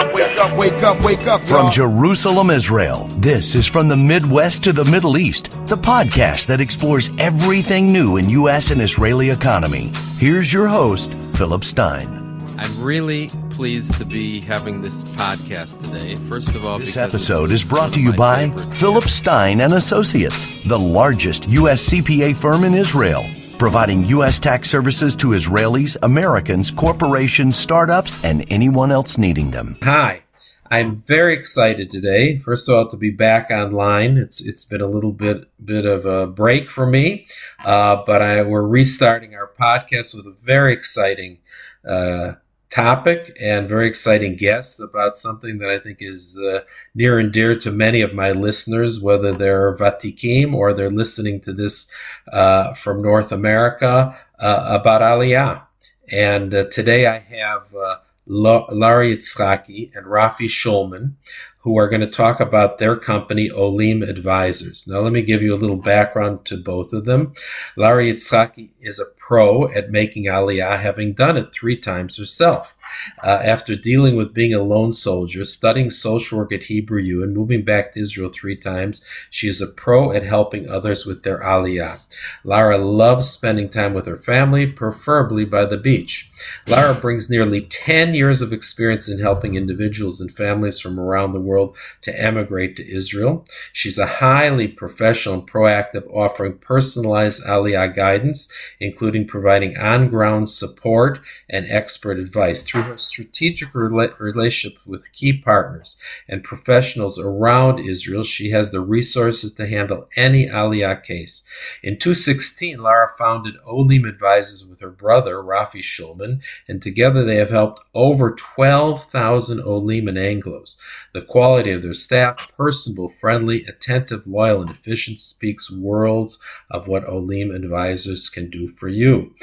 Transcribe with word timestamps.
up, 0.00 0.14
wake 0.14 0.38
up, 0.38 0.56
wake 0.56 0.82
up, 0.82 1.04
wake 1.04 1.26
up. 1.26 1.40
From 1.42 1.64
y'all. 1.64 1.70
Jerusalem, 1.70 2.50
Israel, 2.50 3.06
this 3.18 3.54
is 3.54 3.66
From 3.66 3.88
the 3.88 3.96
Midwest 3.96 4.64
to 4.64 4.72
the 4.72 4.84
Middle 4.86 5.18
East, 5.18 5.50
the 5.66 5.76
podcast 5.76 6.46
that 6.46 6.60
explores 6.60 7.10
everything 7.18 7.92
new 7.92 8.16
in 8.16 8.30
U.S. 8.30 8.70
and 8.70 8.80
Israeli 8.80 9.30
economy. 9.30 9.90
Here's 10.16 10.52
your 10.52 10.68
host, 10.68 11.12
Philip 11.34 11.64
Stein. 11.64 12.16
I'm 12.58 12.82
really 12.82 13.30
pleased 13.50 13.94
to 13.98 14.04
be 14.06 14.40
having 14.40 14.80
this 14.80 15.04
podcast 15.04 15.82
today. 15.84 16.14
First 16.28 16.54
of 16.54 16.64
all, 16.64 16.78
This 16.78 16.96
episode 16.96 17.50
it's 17.50 17.62
is 17.62 17.68
brought 17.68 17.92
to 17.94 18.00
you 18.00 18.12
by 18.12 18.50
Philip. 18.76 19.04
Stein 19.04 19.60
and 19.60 19.74
Associates, 19.74 20.46
the 20.64 20.78
largest 20.78 21.48
U.S. 21.48 21.88
CPA 21.90 22.36
firm 22.36 22.64
in 22.64 22.74
Israel, 22.74 23.24
providing 23.60 24.06
U.S. 24.06 24.38
tax 24.38 24.70
services 24.70 25.14
to 25.14 25.28
Israelis, 25.28 25.94
Americans, 26.02 26.70
corporations, 26.70 27.56
startups, 27.56 28.24
and 28.24 28.46
anyone 28.50 28.90
else 28.90 29.18
needing 29.18 29.50
them. 29.50 29.76
Hi. 29.82 30.22
I'm 30.70 30.96
very 30.96 31.34
excited 31.34 31.90
today. 31.90 32.38
First 32.38 32.68
of 32.68 32.74
all, 32.74 32.88
to 32.88 32.96
be 32.96 33.10
back 33.10 33.50
online. 33.50 34.16
It's 34.16 34.40
it's 34.40 34.64
been 34.64 34.80
a 34.80 34.86
little 34.86 35.12
bit 35.12 35.50
bit 35.62 35.84
of 35.84 36.06
a 36.06 36.26
break 36.26 36.70
for 36.70 36.86
me, 36.86 37.26
uh, 37.64 38.02
but 38.06 38.22
I, 38.22 38.42
we're 38.42 38.66
restarting 38.66 39.34
our 39.34 39.50
podcast 39.60 40.14
with 40.14 40.26
a 40.26 40.32
very 40.32 40.72
exciting 40.72 41.38
uh, 41.86 42.34
topic 42.70 43.36
and 43.40 43.68
very 43.68 43.88
exciting 43.88 44.36
guests 44.36 44.80
about 44.80 45.16
something 45.16 45.58
that 45.58 45.70
I 45.70 45.78
think 45.78 45.98
is 46.00 46.38
uh, 46.38 46.60
near 46.94 47.18
and 47.18 47.32
dear 47.32 47.54
to 47.56 47.70
many 47.70 48.00
of 48.00 48.14
my 48.14 48.30
listeners, 48.32 49.00
whether 49.00 49.32
they're 49.32 49.74
Vatikim 49.76 50.54
or 50.54 50.72
they're 50.72 50.90
listening 50.90 51.40
to 51.40 51.52
this 51.52 51.90
uh, 52.32 52.72
from 52.74 53.02
North 53.02 53.32
America 53.32 54.16
uh, 54.38 54.66
about 54.68 55.02
Aliyah. 55.02 55.62
And 56.10 56.54
uh, 56.54 56.64
today 56.70 57.06
I 57.06 57.18
have 57.18 57.74
uh, 57.74 57.96
La- 58.26 58.66
Lara 58.70 59.06
Itzhaki 59.06 59.94
and 59.96 60.06
Rafi 60.06 60.46
Shulman, 60.46 61.14
who 61.60 61.78
are 61.78 61.88
going 61.88 62.00
to 62.00 62.06
talk 62.06 62.40
about 62.40 62.78
their 62.78 62.96
company, 62.96 63.50
Olim 63.50 64.02
Advisors. 64.02 64.86
Now, 64.88 65.00
let 65.00 65.12
me 65.12 65.22
give 65.22 65.42
you 65.42 65.54
a 65.54 65.58
little 65.58 65.76
background 65.76 66.44
to 66.46 66.56
both 66.56 66.92
of 66.92 67.04
them. 67.04 67.32
Lara 67.76 68.04
Itzhaki 68.04 68.70
is 68.80 68.98
a 68.98 69.04
pro 69.18 69.68
at 69.72 69.90
making 69.90 70.24
Aliyah, 70.24 70.80
having 70.80 71.12
done 71.12 71.36
it 71.36 71.52
three 71.52 71.76
times 71.76 72.16
herself. 72.16 72.76
Uh, 73.22 73.40
after 73.44 73.74
dealing 73.74 74.16
with 74.16 74.34
being 74.34 74.54
a 74.54 74.62
lone 74.62 74.92
soldier, 74.92 75.44
studying 75.44 75.90
social 75.90 76.38
work 76.38 76.52
at 76.52 76.64
Hebrew 76.64 77.00
U, 77.00 77.22
and 77.22 77.34
moving 77.34 77.64
back 77.64 77.92
to 77.92 78.00
Israel 78.00 78.30
three 78.30 78.56
times, 78.56 79.02
she 79.30 79.48
is 79.48 79.60
a 79.60 79.66
pro 79.66 80.12
at 80.12 80.22
helping 80.22 80.68
others 80.68 81.06
with 81.06 81.22
their 81.22 81.40
Aliyah. 81.40 81.98
Lara 82.44 82.78
loves 82.78 83.28
spending 83.28 83.68
time 83.68 83.94
with 83.94 84.06
her 84.06 84.16
family, 84.16 84.66
preferably 84.66 85.44
by 85.44 85.64
the 85.64 85.76
beach. 85.76 86.30
Lara 86.66 86.94
brings 86.94 87.30
nearly 87.30 87.62
10 87.62 88.14
years 88.14 88.42
of 88.42 88.52
experience 88.52 89.08
in 89.08 89.18
helping 89.18 89.54
individuals 89.54 90.20
and 90.20 90.30
families 90.30 90.80
from 90.80 90.98
around 90.98 91.32
the 91.32 91.40
world 91.40 91.76
to 92.02 92.20
emigrate 92.20 92.76
to 92.76 92.88
Israel. 92.90 93.44
She's 93.72 93.98
a 93.98 94.06
highly 94.06 94.68
professional 94.68 95.34
and 95.34 95.46
proactive, 95.50 96.08
offering 96.12 96.58
personalized 96.58 97.44
Aliyah 97.44 97.94
guidance, 97.94 98.52
including 98.78 99.26
providing 99.26 99.76
on 99.76 100.08
ground 100.08 100.48
support 100.48 101.20
and 101.48 101.66
expert 101.68 102.18
advice. 102.18 102.62
Through 102.62 102.79
her 102.82 102.96
strategic 102.96 103.72
rela- 103.72 104.18
relationship 104.18 104.78
with 104.86 105.10
key 105.12 105.32
partners 105.32 105.96
and 106.28 106.42
professionals 106.44 107.18
around 107.18 107.78
Israel, 107.80 108.22
she 108.22 108.50
has 108.50 108.70
the 108.70 108.80
resources 108.80 109.54
to 109.54 109.66
handle 109.66 110.08
any 110.16 110.46
Aliyah 110.46 111.02
case. 111.02 111.46
In 111.82 111.94
2016, 111.94 112.78
Lara 112.82 113.08
founded 113.18 113.54
Olim 113.66 114.04
Advisors 114.04 114.66
with 114.68 114.80
her 114.80 114.90
brother, 114.90 115.36
Rafi 115.36 115.80
Shulman, 115.80 116.42
and 116.68 116.80
together 116.80 117.24
they 117.24 117.36
have 117.36 117.50
helped 117.50 117.82
over 117.94 118.32
12,000 118.32 119.60
Olim 119.60 120.08
and 120.08 120.18
Anglos. 120.18 120.78
The 121.12 121.22
quality 121.22 121.72
of 121.72 121.82
their 121.82 121.94
staff, 121.94 122.36
personable, 122.56 123.08
friendly, 123.08 123.64
attentive, 123.64 124.26
loyal, 124.26 124.62
and 124.62 124.70
efficient, 124.70 125.18
speaks 125.18 125.70
worlds 125.70 126.40
of 126.70 126.88
what 126.88 127.08
Olim 127.08 127.50
Advisors 127.50 128.28
can 128.28 128.50
do 128.50 128.68
for 128.68 128.88
you. 128.88 129.34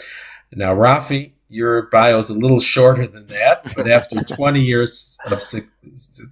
Now, 0.53 0.73
Rafi, 0.73 1.33
your 1.49 1.83
bio 1.83 2.17
is 2.17 2.29
a 2.29 2.33
little 2.37 2.59
shorter 2.59 3.07
than 3.07 3.27
that, 3.27 3.73
but 3.75 3.89
after 3.89 4.21
20 4.23 4.61
years 4.61 5.17
of 5.25 5.41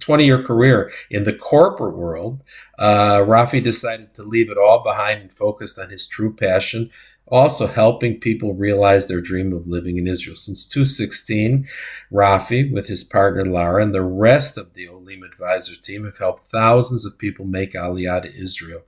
20 0.00 0.24
year 0.24 0.42
career 0.42 0.92
in 1.10 1.24
the 1.24 1.32
corporate 1.32 1.96
world, 1.96 2.42
uh, 2.78 3.18
Rafi 3.18 3.62
decided 3.62 4.14
to 4.14 4.22
leave 4.22 4.50
it 4.50 4.58
all 4.58 4.82
behind 4.82 5.20
and 5.20 5.32
focused 5.32 5.78
on 5.78 5.90
his 5.90 6.06
true 6.06 6.34
passion, 6.34 6.90
also 7.28 7.66
helping 7.66 8.20
people 8.20 8.54
realize 8.54 9.06
their 9.06 9.20
dream 9.20 9.52
of 9.52 9.66
living 9.66 9.96
in 9.96 10.06
Israel. 10.06 10.36
Since 10.36 10.66
2016, 10.66 11.66
Rafi, 12.12 12.70
with 12.70 12.86
his 12.86 13.02
partner 13.02 13.44
Lara 13.44 13.82
and 13.82 13.94
the 13.94 14.02
rest 14.02 14.58
of 14.58 14.74
the 14.74 14.88
Olim 14.88 15.22
Advisor 15.22 15.76
team, 15.76 16.04
have 16.04 16.18
helped 16.18 16.46
thousands 16.46 17.04
of 17.04 17.18
people 17.18 17.46
make 17.46 17.72
Aliyah 17.72 18.22
to 18.22 18.34
Israel 18.34 18.82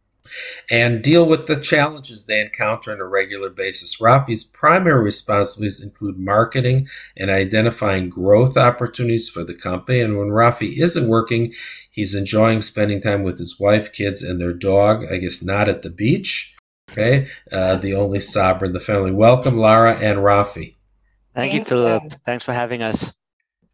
and 0.70 1.02
deal 1.02 1.26
with 1.26 1.46
the 1.46 1.56
challenges 1.56 2.26
they 2.26 2.40
encounter 2.40 2.92
on 2.92 3.00
a 3.00 3.06
regular 3.06 3.50
basis. 3.50 3.98
Rafi's 4.00 4.44
primary 4.44 5.02
responsibilities 5.02 5.82
include 5.82 6.18
marketing 6.18 6.88
and 7.16 7.30
identifying 7.30 8.08
growth 8.08 8.56
opportunities 8.56 9.28
for 9.28 9.44
the 9.44 9.54
company. 9.54 10.00
And 10.00 10.18
when 10.18 10.28
Rafi 10.28 10.80
isn't 10.80 11.08
working, 11.08 11.52
he's 11.90 12.14
enjoying 12.14 12.60
spending 12.60 13.00
time 13.00 13.22
with 13.22 13.38
his 13.38 13.58
wife, 13.58 13.92
kids, 13.92 14.22
and 14.22 14.40
their 14.40 14.52
dog. 14.52 15.04
I 15.10 15.18
guess 15.18 15.42
not 15.42 15.68
at 15.68 15.82
the 15.82 15.90
beach. 15.90 16.54
Okay, 16.90 17.28
uh, 17.52 17.76
the 17.76 17.94
only 17.94 18.18
Sabra 18.18 18.66
in 18.66 18.72
the 18.72 18.80
family. 18.80 19.12
Welcome, 19.12 19.58
Lara 19.58 19.94
and 19.96 20.20
Rafi. 20.20 20.76
Thank, 21.34 21.52
you, 21.52 21.64
Philip. 21.64 22.02
Thanks 22.24 22.44
for 22.44 22.52
having 22.52 22.82
us. 22.82 23.12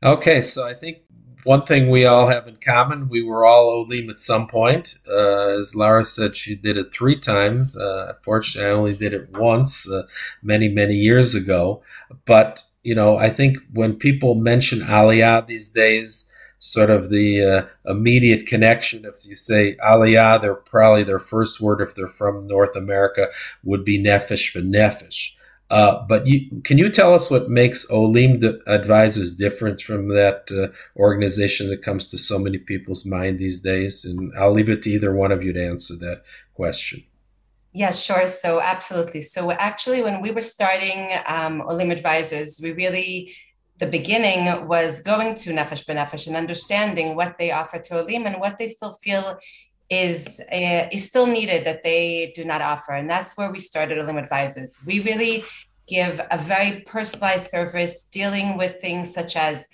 Okay, 0.02 0.42
so 0.42 0.66
I 0.66 0.74
think 0.74 0.98
one 1.44 1.62
thing 1.64 1.90
we 1.90 2.04
all 2.04 2.28
have 2.28 2.48
in 2.48 2.56
common, 2.56 3.08
we 3.08 3.22
were 3.22 3.44
all 3.44 3.68
Olim 3.68 4.10
at 4.10 4.18
some 4.18 4.46
point. 4.46 4.98
Uh, 5.08 5.48
as 5.58 5.76
Lara 5.76 6.04
said, 6.04 6.36
she 6.36 6.56
did 6.56 6.76
it 6.76 6.92
three 6.92 7.18
times. 7.18 7.76
Uh, 7.76 8.14
fortunately, 8.22 8.68
I 8.70 8.74
only 8.74 8.96
did 8.96 9.14
it 9.14 9.30
once, 9.38 9.88
uh, 9.88 10.02
many, 10.42 10.68
many 10.68 10.94
years 10.94 11.34
ago. 11.34 11.82
But, 12.24 12.62
you 12.82 12.94
know, 12.94 13.16
I 13.16 13.30
think 13.30 13.58
when 13.72 13.96
people 13.96 14.34
mention 14.34 14.80
Aliyah 14.80 15.46
these 15.46 15.68
days, 15.68 16.30
sort 16.58 16.88
of 16.88 17.10
the 17.10 17.42
uh, 17.42 17.90
immediate 17.90 18.46
connection, 18.46 19.04
if 19.04 19.26
you 19.26 19.36
say 19.36 19.76
Aliyah, 19.76 20.40
they're 20.40 20.54
probably 20.54 21.04
their 21.04 21.18
first 21.18 21.60
word, 21.60 21.82
if 21.82 21.94
they're 21.94 22.08
from 22.08 22.46
North 22.46 22.74
America, 22.74 23.28
would 23.62 23.84
be 23.84 24.02
Nefesh 24.02 24.56
B'Nefesh. 24.56 25.32
Uh, 25.74 26.06
but 26.06 26.24
you, 26.24 26.62
can 26.62 26.78
you 26.78 26.88
tell 26.88 27.12
us 27.12 27.28
what 27.28 27.50
makes 27.50 27.84
Olim 27.90 28.40
Advisors 28.68 29.34
different 29.34 29.80
from 29.80 30.06
that 30.10 30.48
uh, 30.52 30.68
organization 30.96 31.68
that 31.68 31.82
comes 31.82 32.06
to 32.06 32.16
so 32.16 32.38
many 32.38 32.58
people's 32.58 33.04
mind 33.04 33.40
these 33.40 33.58
days? 33.58 34.04
And 34.04 34.32
I'll 34.38 34.52
leave 34.52 34.68
it 34.68 34.82
to 34.82 34.90
either 34.90 35.12
one 35.12 35.32
of 35.32 35.42
you 35.42 35.52
to 35.52 35.66
answer 35.66 35.96
that 35.96 36.22
question. 36.54 37.02
Yeah, 37.72 37.90
sure. 37.90 38.28
So, 38.28 38.60
absolutely. 38.60 39.22
So, 39.22 39.50
actually, 39.50 40.00
when 40.00 40.22
we 40.22 40.30
were 40.30 40.42
starting 40.42 41.10
um, 41.26 41.60
Olim 41.62 41.90
Advisors, 41.90 42.60
we 42.62 42.70
really, 42.70 43.34
the 43.78 43.88
beginning 43.88 44.68
was 44.68 45.02
going 45.02 45.34
to 45.34 45.50
Nefesh 45.50 45.84
B'Nefesh 45.86 46.28
and 46.28 46.36
understanding 46.36 47.16
what 47.16 47.36
they 47.36 47.50
offer 47.50 47.80
to 47.80 47.98
Olim 47.98 48.26
and 48.26 48.38
what 48.38 48.58
they 48.58 48.68
still 48.68 48.92
feel 48.92 49.40
is 49.90 50.40
uh, 50.52 50.88
is 50.90 51.06
still 51.06 51.26
needed 51.26 51.64
that 51.66 51.82
they 51.82 52.32
do 52.34 52.44
not 52.44 52.62
offer. 52.62 52.92
And 52.92 53.08
that's 53.08 53.36
where 53.36 53.50
we 53.50 53.60
started 53.60 53.98
Olim 53.98 54.18
Advisors. 54.18 54.78
We 54.86 55.00
really 55.00 55.44
give 55.86 56.20
a 56.30 56.38
very 56.38 56.80
personalized 56.80 57.50
service 57.50 58.04
dealing 58.10 58.56
with 58.56 58.80
things 58.80 59.12
such 59.12 59.36
as 59.36 59.68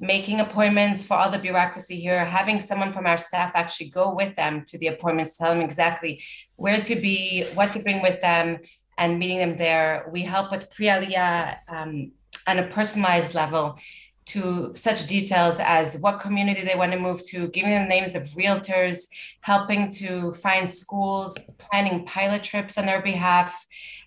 making 0.00 0.38
appointments 0.40 1.04
for 1.04 1.14
all 1.14 1.30
the 1.30 1.38
bureaucracy 1.38 1.98
here, 1.98 2.24
having 2.24 2.58
someone 2.60 2.92
from 2.92 3.06
our 3.06 3.18
staff 3.18 3.52
actually 3.54 3.88
go 3.88 4.14
with 4.14 4.36
them 4.36 4.64
to 4.64 4.78
the 4.78 4.86
appointments, 4.86 5.36
tell 5.36 5.50
them 5.52 5.60
exactly 5.60 6.22
where 6.56 6.80
to 6.80 6.94
be, 6.94 7.44
what 7.54 7.72
to 7.72 7.80
bring 7.80 8.00
with 8.00 8.20
them, 8.20 8.58
and 8.96 9.18
meeting 9.18 9.38
them 9.38 9.56
there. 9.56 10.08
We 10.12 10.22
help 10.22 10.50
with 10.50 10.70
pre 10.70 10.86
aliyah 10.86 11.58
um, 11.68 12.12
on 12.46 12.58
a 12.58 12.66
personalized 12.66 13.34
level 13.34 13.78
to 14.28 14.70
such 14.74 15.06
details 15.06 15.58
as 15.58 15.98
what 16.00 16.20
community 16.20 16.62
they 16.62 16.74
want 16.76 16.92
to 16.92 16.98
move 16.98 17.24
to, 17.28 17.48
giving 17.48 17.70
them 17.70 17.88
names 17.88 18.14
of 18.14 18.22
realtors, 18.36 19.08
helping 19.40 19.90
to 19.90 20.32
find 20.32 20.68
schools, 20.68 21.50
planning 21.58 22.04
pilot 22.04 22.42
trips 22.42 22.78
on 22.78 22.86
their 22.86 23.02
behalf, 23.02 23.66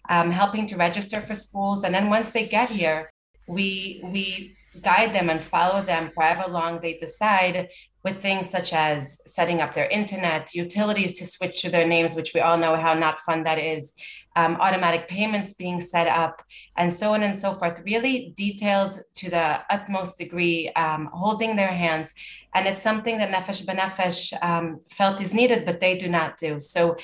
um, 0.09 0.31
helping 0.31 0.65
to 0.67 0.75
register 0.77 1.21
for 1.21 1.35
schools. 1.35 1.83
And 1.83 1.93
then 1.93 2.09
once 2.09 2.31
they 2.31 2.47
get 2.47 2.69
here, 2.69 3.10
we 3.47 4.01
we 4.03 4.55
guide 4.79 5.13
them 5.13 5.29
and 5.29 5.43
follow 5.43 5.81
them 5.81 6.11
however 6.17 6.49
long 6.49 6.79
they 6.79 6.93
decide 6.93 7.69
with 8.03 8.21
things 8.21 8.49
such 8.49 8.73
as 8.73 9.21
setting 9.27 9.61
up 9.61 9.73
their 9.73 9.87
internet, 9.89 10.55
utilities 10.55 11.13
to 11.19 11.25
switch 11.25 11.61
to 11.61 11.69
their 11.69 11.85
names, 11.85 12.15
which 12.15 12.33
we 12.33 12.39
all 12.39 12.57
know 12.57 12.75
how 12.75 12.93
not 12.93 13.19
fun 13.19 13.43
that 13.43 13.59
is, 13.59 13.93
um, 14.35 14.55
automatic 14.59 15.07
payments 15.07 15.53
being 15.53 15.79
set 15.79 16.07
up, 16.07 16.41
and 16.77 16.91
so 16.91 17.13
on 17.13 17.21
and 17.21 17.35
so 17.35 17.53
forth. 17.53 17.83
Really 17.85 18.33
details 18.35 18.99
to 19.15 19.29
the 19.29 19.61
utmost 19.69 20.17
degree, 20.17 20.69
um, 20.69 21.09
holding 21.13 21.55
their 21.55 21.67
hands. 21.67 22.13
And 22.55 22.65
it's 22.67 22.81
something 22.81 23.17
that 23.19 23.29
Nefesh 23.29 23.65
B'Nefesh 23.65 24.33
um, 24.41 24.79
felt 24.89 25.21
is 25.21 25.33
needed, 25.33 25.65
but 25.65 25.79
they 25.79 25.95
do 25.95 26.09
not 26.09 26.37
do. 26.37 26.59
So 26.59 26.97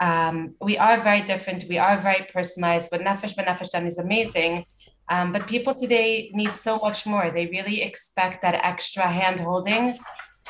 um, 0.00 0.54
we 0.60 0.78
are 0.78 1.00
very 1.00 1.22
different. 1.22 1.64
We 1.68 1.78
are 1.78 1.96
very 1.96 2.24
personalized. 2.32 2.90
but 2.90 3.00
Nefesh 3.00 3.34
B'Nefesh 3.34 3.70
done 3.70 3.86
is 3.86 3.98
amazing 3.98 4.66
Um, 5.08 5.32
but 5.32 5.46
people 5.46 5.74
today 5.74 6.30
need 6.34 6.52
so 6.52 6.78
much 6.78 7.06
more. 7.06 7.30
They 7.30 7.46
really 7.46 7.82
expect 7.82 8.42
that 8.42 8.54
extra 8.64 9.06
hand 9.08 9.40
holding. 9.40 9.98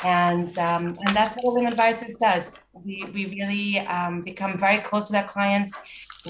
And, 0.05 0.57
um, 0.59 0.97
and 1.07 1.17
that's 1.17 1.35
what 1.35 1.45
Olim 1.45 1.67
Advisors 1.67 2.17
does. 2.17 2.61
We, 2.85 3.05
we 3.15 3.27
really 3.27 3.81
um, 3.81 4.23
become 4.23 4.59
very 4.59 4.79
close 4.79 5.11
with 5.11 5.19
our 5.19 5.27
clients. 5.27 5.73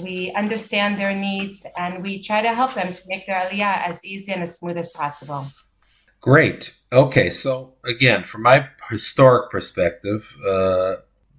We 0.01 0.31
understand 0.33 0.99
their 0.99 1.13
needs 1.13 1.65
and 1.77 2.03
we 2.03 2.21
try 2.21 2.41
to 2.41 2.53
help 2.53 2.73
them 2.75 2.93
to 2.93 3.01
make 3.07 3.25
their 3.27 3.35
aliyah 3.35 3.87
as 3.87 4.03
easy 4.05 4.31
and 4.31 4.43
as 4.43 4.57
smooth 4.57 4.77
as 4.77 4.89
possible. 4.89 5.47
Great. 6.21 6.75
Okay, 6.91 7.29
so 7.29 7.73
again, 7.83 8.23
from 8.23 8.43
my 8.43 8.67
historic 8.89 9.49
perspective, 9.49 10.35
uh, 10.47 10.95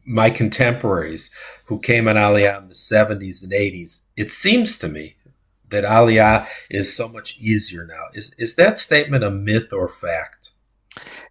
my 0.09 0.31
contemporaries 0.31 1.35
who 1.67 1.79
came 1.79 2.09
on 2.09 2.17
Aliyah 2.17 2.63
in 2.63 2.69
the 2.69 2.75
70s 2.75 3.43
and 3.43 3.53
80s, 3.53 4.09
it 4.17 4.31
seems 4.31 4.79
to 4.79 4.89
me 4.89 5.17
that 5.71 5.85
Aliyah 5.85 6.47
is 6.71 6.95
so 6.95 7.09
much 7.09 7.39
easier 7.39 7.87
now. 7.87 8.05
Is 8.15 8.35
is 8.39 8.57
that 8.57 8.79
statement 8.79 9.25
a 9.25 9.31
myth 9.31 9.73
or 9.73 9.89
fact? 9.89 10.53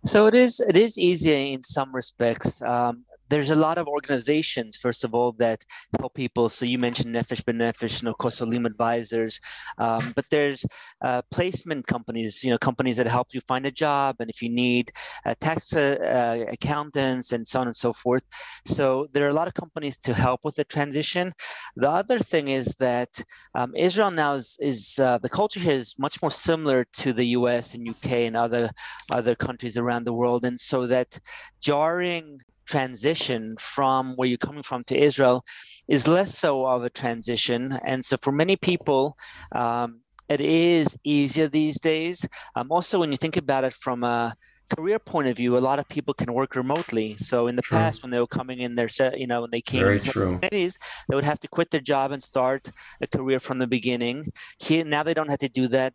So 0.04 0.28
it 0.28 0.34
is. 0.34 0.60
It 0.60 0.78
is 0.78 0.98
easier 0.98 1.38
in 1.38 1.64
some 1.64 1.94
respects. 1.94 2.62
Um, 2.62 3.06
there's 3.30 3.50
a 3.50 3.56
lot 3.56 3.78
of 3.78 3.88
organizations, 3.88 4.78
first 4.78 5.04
of 5.04 5.14
all, 5.14 5.32
that 5.34 5.66
help 6.00 6.14
people. 6.14 6.50
So 6.50 6.66
you 6.66 6.78
mentioned 6.78 7.14
Nefesh 7.14 7.44
B'Nefesh, 7.44 8.00
and 8.00 8.08
of 8.08 8.18
course, 8.18 8.42
Olim 8.42 8.66
Advisors. 8.66 9.40
Um, 9.78 10.14
but 10.16 10.26
there's 10.30 10.66
uh, 11.02 11.22
placement 11.32 11.88
companies, 11.88 12.44
you 12.44 12.52
know, 12.52 12.58
companies 12.58 12.98
that 12.98 13.08
help 13.08 13.28
you 13.34 13.42
find 13.42 13.66
a 13.66 13.72
job, 13.72 14.18
and 14.20 14.30
if 14.30 14.42
you 14.42 14.50
need 14.50 14.92
uh, 15.26 15.36
tax 15.40 15.74
uh, 15.74 15.98
uh, 16.02 16.52
accountants 16.52 17.32
and 17.32 17.48
so 17.48 17.62
on 17.62 17.68
and 17.68 17.76
so 17.76 17.94
forth. 17.94 18.24
So 18.66 19.08
there 19.12 19.26
are 19.26 19.30
a 19.30 19.34
lot 19.34 19.48
of 19.48 19.54
companies 19.54 19.98
to 20.00 20.14
help 20.14 20.42
with 20.44 20.56
the 20.56 20.64
transition. 20.66 21.34
The 21.76 21.90
other 21.90 22.20
thing 22.20 22.48
is 22.48 22.68
that 22.80 23.22
um, 23.56 23.76
Israel 23.76 24.12
now 24.12 24.34
is, 24.36 24.58
is 24.60 25.00
uh, 25.00 25.18
the 25.20 25.30
culture 25.30 25.60
here 25.60 25.74
is 25.74 25.96
much 25.98 26.22
more 26.22 26.32
similar 26.32 26.86
to 26.94 27.14
the 27.14 27.26
U.S. 27.40 27.74
and 27.74 27.86
U.K. 27.86 28.26
and 28.26 28.36
other 28.36 28.70
other 29.12 29.36
countries 29.36 29.78
around 29.78 30.06
the 30.06 30.14
world, 30.14 30.46
and 30.46 30.60
so 30.60 30.88
that 30.88 31.20
jarring 31.62 32.40
transition 32.68 33.56
from 33.60 34.14
where 34.16 34.28
you're 34.28 34.38
coming 34.38 34.64
from 34.64 34.84
to 34.86 34.98
Israel 34.98 35.44
is 35.88 36.08
less 36.08 36.38
so 36.38 36.66
of 36.66 36.84
a 36.84 36.90
transition. 36.90 37.80
And 37.84 38.04
so 38.04 38.18
for 38.18 38.32
many 38.32 38.56
people, 38.56 39.18
um, 39.54 40.02
it 40.30 40.42
is 40.42 40.98
easier 41.04 41.48
these 41.48 41.80
days. 41.80 42.28
Um, 42.56 42.68
also, 42.70 43.00
when 43.00 43.12
you 43.12 43.18
think 43.18 43.38
about 43.38 43.64
it 43.64 43.74
from 43.74 44.04
a 44.04 44.36
career 44.76 45.00
point 45.00 45.28
of 45.28 45.38
view, 45.38 45.58
a 45.58 45.60
lot 45.60 45.80
of 45.80 45.88
people 45.88 46.14
can 46.14 46.34
work 46.34 46.56
remotely. 46.56 47.16
So 47.18 47.48
in 47.48 47.56
the 47.56 47.62
true. 47.62 47.78
past, 47.78 48.02
when 48.02 48.12
they 48.12 48.20
were 48.20 48.28
coming 48.28 48.60
in 48.60 48.76
their, 48.76 48.88
set, 48.88 49.20
you 49.20 49.28
know, 49.28 49.42
when 49.42 49.52
they 49.52 49.62
came 49.62 49.82
Very 49.82 49.96
in 49.96 50.04
true. 50.04 50.40
Cities, 50.44 50.78
they 51.08 51.16
would 51.16 51.24
have 51.24 51.40
to 51.42 51.48
quit 51.48 51.72
their 51.72 51.82
job 51.82 52.12
and 52.12 52.22
start 52.22 52.72
a 53.02 53.08
career 53.08 53.40
from 53.40 53.60
the 53.60 53.68
beginning. 53.68 54.26
Here 54.60 54.84
now 54.84 55.04
they 55.04 55.14
don't 55.14 55.30
have 55.30 55.40
to 55.40 55.50
do 55.50 55.68
that. 55.70 55.94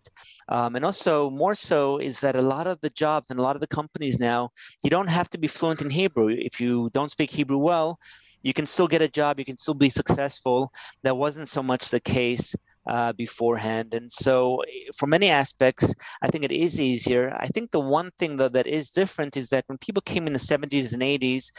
Um, 0.48 0.76
and 0.76 0.84
also 0.84 1.30
more 1.30 1.54
so 1.54 1.98
is 1.98 2.20
that 2.20 2.36
a 2.36 2.42
lot 2.42 2.66
of 2.66 2.80
the 2.80 2.90
jobs 2.90 3.30
and 3.30 3.38
a 3.38 3.42
lot 3.42 3.56
of 3.56 3.60
the 3.60 3.66
companies 3.66 4.18
now, 4.18 4.50
you 4.82 4.90
don't 4.90 5.08
have 5.08 5.28
to 5.30 5.38
be 5.38 5.48
fluent 5.48 5.82
in 5.82 5.90
Hebrew. 5.90 6.28
If 6.28 6.60
you 6.60 6.90
don't 6.92 7.10
speak 7.10 7.30
Hebrew 7.30 7.58
well, 7.58 7.98
you 8.42 8.52
can 8.52 8.66
still 8.66 8.88
get 8.88 9.02
a 9.02 9.08
job. 9.08 9.38
You 9.38 9.44
can 9.44 9.56
still 9.56 9.74
be 9.74 9.88
successful. 9.88 10.72
That 11.02 11.16
wasn't 11.16 11.48
so 11.48 11.62
much 11.62 11.90
the 11.90 12.00
case 12.00 12.54
uh, 12.86 13.12
beforehand. 13.12 13.94
And 13.94 14.10
so, 14.10 14.60
eh, 14.62 14.90
for 14.96 15.06
many 15.06 15.28
aspects, 15.28 15.92
I 16.20 16.28
think 16.28 16.44
it 16.44 16.52
is 16.52 16.80
easier. 16.80 17.36
I 17.38 17.46
think 17.46 17.70
the 17.70 17.80
one 17.80 18.10
thing 18.18 18.36
though 18.36 18.48
that 18.50 18.66
is 18.66 18.90
different 18.90 19.36
is 19.36 19.48
that 19.50 19.64
when 19.68 19.78
people 19.78 20.02
came 20.02 20.26
in 20.26 20.32
the 20.32 20.38
70s 20.38 20.92
and 20.92 21.02
80s, 21.02 21.50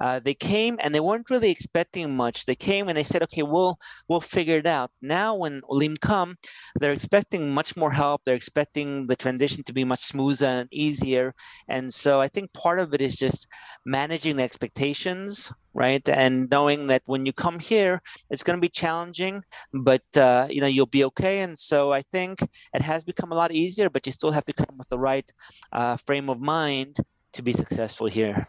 uh, 0.00 0.20
they 0.24 0.34
came 0.34 0.78
and 0.80 0.94
they 0.94 1.00
weren't 1.00 1.30
really 1.30 1.50
expecting 1.50 2.14
much. 2.16 2.46
They 2.46 2.54
came 2.54 2.88
and 2.88 2.96
they 2.96 3.02
said, 3.02 3.22
"Okay, 3.24 3.42
we'll 3.42 3.78
we'll 4.08 4.20
figure 4.20 4.58
it 4.58 4.66
out." 4.66 4.90
Now, 5.02 5.34
when 5.34 5.62
Olim 5.68 5.96
come, 5.96 6.36
they're 6.78 6.92
expecting 6.92 7.50
much 7.52 7.76
more 7.76 7.92
help. 7.92 8.22
They're 8.24 8.34
expecting 8.34 9.06
the 9.06 9.16
transition 9.16 9.62
to 9.64 9.72
be 9.72 9.84
much 9.84 10.04
smoother 10.04 10.46
and 10.46 10.68
easier. 10.72 11.34
And 11.68 11.92
so, 11.92 12.20
I 12.20 12.28
think 12.28 12.52
part 12.52 12.78
of 12.80 12.94
it 12.94 13.00
is 13.00 13.16
just 13.16 13.46
managing 13.84 14.36
the 14.36 14.42
expectations 14.42 15.52
right? 15.74 16.06
And 16.08 16.48
knowing 16.50 16.88
that 16.88 17.02
when 17.06 17.26
you 17.26 17.32
come 17.32 17.58
here 17.58 18.02
it's 18.30 18.42
going 18.42 18.56
to 18.56 18.60
be 18.60 18.68
challenging 18.68 19.44
but 19.72 20.04
uh, 20.16 20.46
you 20.50 20.60
know 20.60 20.66
you'll 20.66 20.86
be 20.86 21.04
okay. 21.04 21.40
And 21.40 21.58
so 21.58 21.92
i 21.92 22.02
think 22.12 22.42
it 22.74 22.82
has 22.82 23.04
become 23.04 23.32
a 23.32 23.34
lot 23.34 23.52
easier 23.52 23.90
but 23.90 24.06
you 24.06 24.12
still 24.12 24.32
have 24.32 24.46
to 24.46 24.52
come 24.52 24.76
with 24.78 24.88
the 24.88 24.98
right 24.98 25.30
uh, 25.72 25.96
frame 25.96 26.28
of 26.28 26.40
mind 26.40 26.96
to 27.32 27.42
be 27.42 27.52
successful 27.52 28.06
here. 28.06 28.48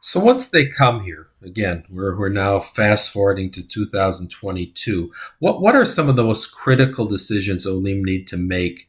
So 0.00 0.20
once 0.20 0.48
they 0.48 0.66
come 0.66 1.02
here 1.02 1.28
again 1.42 1.84
we're, 1.90 2.16
we're 2.18 2.28
now 2.28 2.60
fast 2.60 3.10
forwarding 3.10 3.50
to 3.52 3.62
2022 3.62 5.12
what, 5.38 5.60
what 5.60 5.74
are 5.74 5.84
some 5.84 6.08
of 6.08 6.16
the 6.16 6.24
most 6.24 6.52
critical 6.52 7.06
decisions 7.06 7.66
olim 7.66 8.04
need 8.04 8.26
to 8.28 8.36
make 8.36 8.88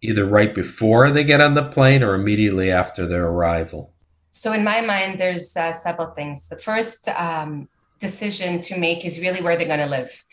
either 0.00 0.24
right 0.24 0.54
before 0.54 1.10
they 1.10 1.24
get 1.24 1.40
on 1.40 1.54
the 1.54 1.64
plane 1.64 2.02
or 2.02 2.14
immediately 2.14 2.70
after 2.70 3.06
their 3.06 3.26
arrival 3.26 3.93
so, 4.36 4.52
in 4.52 4.64
my 4.64 4.80
mind, 4.80 5.20
there's 5.20 5.56
uh, 5.56 5.72
several 5.72 6.08
things. 6.08 6.48
The 6.48 6.56
first 6.56 7.08
um, 7.10 7.68
decision 8.00 8.60
to 8.62 8.76
make 8.76 9.04
is 9.04 9.20
really 9.20 9.40
where 9.40 9.56
they're 9.56 9.68
going 9.68 9.78
to 9.78 9.86
live. 9.86 10.24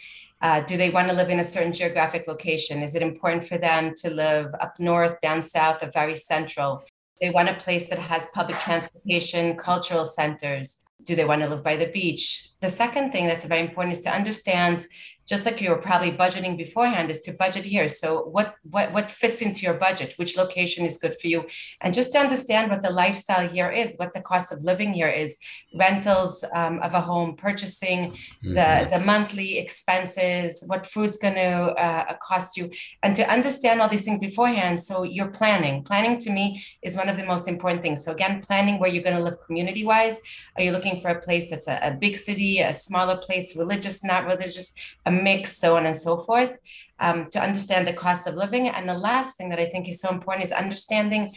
Uh, 0.42 0.62
do 0.62 0.75
they 0.75 0.89
want 0.89 1.07
to 1.07 1.13
live 1.13 1.30
in 1.30 1.39
a 1.39 1.44
certain 1.44 1.71
geographic 1.71 2.27
location? 2.27 2.81
Is 2.81 2.95
it 2.95 3.03
important 3.03 3.44
for 3.44 3.59
them 3.59 3.94
to 3.98 4.09
live 4.09 4.56
up 4.59 4.80
north, 4.80 5.21
down 5.21 5.39
south, 5.44 5.83
or 5.83 5.92
very 5.92 6.15
central? 6.15 6.83
They 7.21 7.30
want 7.30 7.50
a 7.50 7.53
place 7.53 7.89
that 7.92 8.00
has 8.00 8.25
public 8.33 8.57
transportation, 8.57 9.56
cultural 9.56 10.06
centers. 10.06 10.83
Do 11.04 11.15
they 11.15 11.25
want 11.25 11.44
to 11.44 11.50
live 11.50 11.63
by 11.63 11.75
the 11.75 11.86
beach? 11.86 12.50
The 12.59 12.69
second 12.69 13.12
thing 13.12 13.27
that's 13.27 13.45
very 13.45 13.62
important 13.62 13.94
is 13.94 14.01
to 14.01 14.09
understand 14.09 14.83
just 15.31 15.45
like 15.45 15.62
you 15.62 15.69
were 15.69 15.88
probably 15.89 16.12
budgeting 16.12 16.57
beforehand 16.57 17.10
is 17.10 17.22
to 17.22 17.31
budget 17.31 17.63
here. 17.63 17.88
So 17.88 18.07
what 18.36 18.56
what 18.74 18.92
what 18.95 19.10
fits 19.10 19.39
into 19.45 19.62
your 19.68 19.78
budget? 19.88 20.10
Which 20.18 20.36
location 20.44 20.86
is 20.86 20.98
good 21.04 21.16
for 21.22 21.28
you? 21.33 21.39
And 21.80 21.94
just 21.94 22.12
to 22.12 22.18
understand 22.25 22.69
what 22.69 22.81
the 22.81 22.92
lifestyle 23.04 23.48
here 23.48 23.72
is 23.81 23.95
what 23.95 24.12
the 24.12 24.24
cost 24.31 24.51
of 24.51 24.60
living 24.72 24.92
here 25.00 25.13
is. 25.24 25.38
Rentals 25.83 26.44
um, 26.60 26.75
of 26.88 26.92
a 26.94 27.04
home 27.10 27.31
purchasing 27.45 28.01
mm-hmm. 28.12 28.54
the 28.57 28.72
the 28.94 29.00
monthly 29.12 29.50
expenses 29.63 30.50
what 30.68 30.86
food's 30.94 31.18
going 31.25 31.39
to 31.48 31.54
uh, 31.88 32.13
cost 32.30 32.57
you. 32.57 32.69
And 33.01 33.16
to 33.16 33.24
understand 33.38 33.75
all 33.81 33.92
these 33.94 34.06
things 34.06 34.19
beforehand 34.19 34.75
so 34.81 35.04
you're 35.16 35.36
planning. 35.42 35.75
Planning 35.92 36.18
to 36.25 36.30
me 36.38 36.45
is 36.88 36.98
one 37.01 37.07
of 37.07 37.16
the 37.16 37.28
most 37.33 37.48
important 37.48 37.81
things. 37.83 38.04
So 38.04 38.12
again 38.12 38.42
planning 38.48 38.75
where 38.80 38.92
you're 38.92 39.07
going 39.10 39.19
to 39.22 39.24
live 39.24 39.39
community 39.48 39.86
wise 39.94 40.19
are 40.57 40.63
you 40.66 40.72
looking 40.75 41.00
for 41.00 41.10
a 41.12 41.22
place 41.28 41.50
that's 41.51 41.69
a, 41.69 41.78
a 41.89 41.92
big 42.04 42.16
city 42.28 42.60
a 42.60 42.74
smaller 42.74 43.18
place 43.28 43.48
religious 43.63 44.04
not 44.12 44.25
religious 44.33 44.68
a 45.06 45.12
mix, 45.21 45.57
so 45.57 45.75
on 45.77 45.85
and 45.85 45.95
so 45.95 46.18
forth, 46.18 46.57
um, 47.00 47.29
to 47.31 47.39
understand 47.39 47.88
the 47.88 47.94
cost 47.94 48.27
of 48.27 48.35
living. 48.35 48.68
And 48.68 48.88
the 48.88 48.97
last 48.97 49.38
thing 49.38 49.50
that 49.50 49.59
I 49.59 49.65
think 49.65 49.88
is 49.88 50.01
so 50.01 50.09
important 50.09 50.45
is 50.45 50.51
understanding 50.51 51.33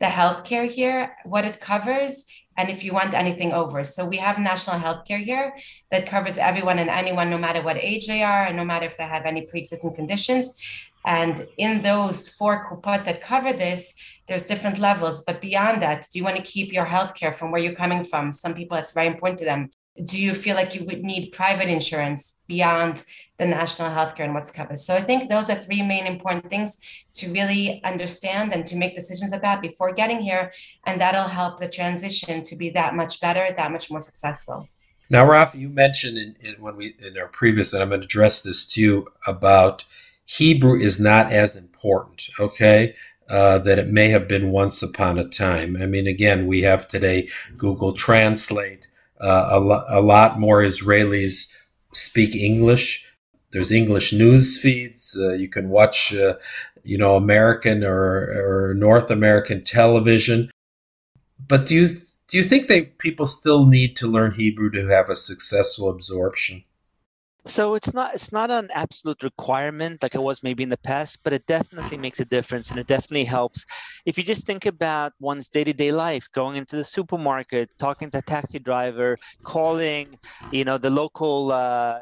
the 0.00 0.06
healthcare 0.06 0.68
here, 0.68 1.16
what 1.24 1.44
it 1.44 1.60
covers, 1.60 2.24
and 2.56 2.68
if 2.70 2.82
you 2.84 2.92
want 2.92 3.14
anything 3.14 3.52
over. 3.52 3.84
So 3.84 4.06
we 4.06 4.16
have 4.16 4.38
national 4.38 4.80
healthcare 4.80 5.22
here 5.22 5.56
that 5.90 6.06
covers 6.06 6.38
everyone 6.38 6.78
and 6.78 6.90
anyone, 6.90 7.30
no 7.30 7.38
matter 7.38 7.62
what 7.62 7.76
age 7.78 8.06
they 8.06 8.22
are, 8.22 8.44
and 8.46 8.56
no 8.56 8.64
matter 8.64 8.86
if 8.86 8.96
they 8.96 9.04
have 9.04 9.26
any 9.26 9.42
pre-existing 9.42 9.94
conditions. 9.94 10.90
And 11.06 11.46
in 11.56 11.82
those 11.82 12.28
four 12.28 12.64
kupot 12.64 13.04
that 13.04 13.22
cover 13.22 13.52
this, 13.52 13.94
there's 14.26 14.44
different 14.44 14.78
levels. 14.78 15.22
But 15.24 15.40
beyond 15.40 15.82
that, 15.82 16.06
do 16.12 16.18
you 16.18 16.24
want 16.24 16.36
to 16.36 16.42
keep 16.42 16.72
your 16.72 16.86
healthcare 16.86 17.34
from 17.34 17.50
where 17.50 17.60
you're 17.60 17.74
coming 17.74 18.04
from? 18.04 18.32
Some 18.32 18.54
people, 18.54 18.76
it's 18.76 18.92
very 18.92 19.06
important 19.06 19.38
to 19.38 19.44
them 19.44 19.70
do 20.04 20.20
you 20.20 20.34
feel 20.34 20.56
like 20.56 20.74
you 20.74 20.84
would 20.84 21.02
need 21.02 21.30
private 21.32 21.68
insurance 21.68 22.38
beyond 22.46 23.04
the 23.38 23.46
national 23.46 23.90
healthcare 23.90 24.24
and 24.24 24.34
what's 24.34 24.50
covered? 24.50 24.78
So 24.78 24.94
I 24.94 25.00
think 25.00 25.28
those 25.28 25.50
are 25.50 25.54
three 25.54 25.82
main 25.82 26.06
important 26.06 26.48
things 26.48 27.04
to 27.14 27.32
really 27.32 27.82
understand 27.84 28.52
and 28.52 28.66
to 28.66 28.76
make 28.76 28.94
decisions 28.94 29.32
about 29.32 29.62
before 29.62 29.92
getting 29.92 30.20
here. 30.20 30.52
And 30.86 31.00
that'll 31.00 31.28
help 31.28 31.58
the 31.58 31.68
transition 31.68 32.42
to 32.42 32.56
be 32.56 32.70
that 32.70 32.94
much 32.94 33.20
better, 33.20 33.52
that 33.56 33.72
much 33.72 33.90
more 33.90 34.00
successful. 34.00 34.68
Now, 35.10 35.24
Rafi, 35.24 35.60
you 35.60 35.68
mentioned 35.70 36.18
in, 36.18 36.36
in 36.40 36.54
when 36.60 36.76
we 36.76 36.94
in 36.98 37.18
our 37.18 37.28
previous, 37.28 37.72
and 37.72 37.82
I'm 37.82 37.88
going 37.88 38.02
to 38.02 38.04
address 38.04 38.42
this 38.42 38.66
to 38.74 38.80
you 38.80 39.08
about 39.26 39.84
Hebrew 40.26 40.78
is 40.78 41.00
not 41.00 41.32
as 41.32 41.56
important. 41.56 42.28
Okay, 42.38 42.94
uh, 43.30 43.58
that 43.58 43.78
it 43.78 43.88
may 43.88 44.08
have 44.08 44.28
been 44.28 44.50
once 44.50 44.82
upon 44.82 45.18
a 45.18 45.28
time. 45.28 45.76
I 45.80 45.86
mean, 45.86 46.06
again, 46.06 46.46
we 46.46 46.62
have 46.62 46.86
today 46.86 47.28
Google 47.56 47.92
Translate. 47.92 48.88
Uh, 49.20 49.48
a, 49.50 49.60
lo- 49.60 49.84
a 49.88 50.00
lot 50.00 50.38
more 50.38 50.62
Israelis 50.62 51.52
speak 51.92 52.34
English. 52.34 53.04
There's 53.50 53.72
English 53.72 54.12
news 54.12 54.58
feeds. 54.60 55.18
Uh, 55.18 55.32
you 55.32 55.48
can 55.48 55.70
watch, 55.70 56.14
uh, 56.14 56.34
you 56.84 56.98
know, 56.98 57.16
American 57.16 57.82
or, 57.82 58.70
or 58.70 58.74
North 58.74 59.10
American 59.10 59.64
television. 59.64 60.50
But 61.46 61.66
do 61.66 61.74
you 61.74 61.88
do 62.28 62.36
you 62.36 62.44
think 62.44 62.68
that 62.68 62.98
people 62.98 63.24
still 63.24 63.64
need 63.64 63.96
to 63.96 64.06
learn 64.06 64.32
Hebrew 64.32 64.70
to 64.72 64.86
have 64.88 65.08
a 65.08 65.16
successful 65.16 65.88
absorption? 65.88 66.64
So 67.48 67.74
it's 67.74 67.94
not 67.94 68.14
it's 68.14 68.30
not 68.30 68.50
an 68.50 68.68
absolute 68.74 69.22
requirement 69.22 70.02
like 70.02 70.14
it 70.14 70.22
was 70.22 70.42
maybe 70.42 70.62
in 70.62 70.68
the 70.68 70.76
past, 70.76 71.20
but 71.24 71.32
it 71.32 71.46
definitely 71.46 71.96
makes 71.96 72.20
a 72.20 72.26
difference 72.26 72.70
and 72.70 72.78
it 72.78 72.86
definitely 72.86 73.24
helps. 73.24 73.64
If 74.04 74.18
you 74.18 74.24
just 74.24 74.46
think 74.46 74.66
about 74.66 75.14
one's 75.18 75.48
day-to-day 75.48 75.92
life, 75.92 76.28
going 76.34 76.56
into 76.56 76.76
the 76.76 76.84
supermarket, 76.84 77.70
talking 77.78 78.10
to 78.10 78.18
a 78.18 78.22
taxi 78.22 78.58
driver, 78.58 79.16
calling, 79.44 80.18
you 80.52 80.66
know, 80.66 80.76
the 80.76 80.90
local 80.90 81.50
uh, 81.50 82.00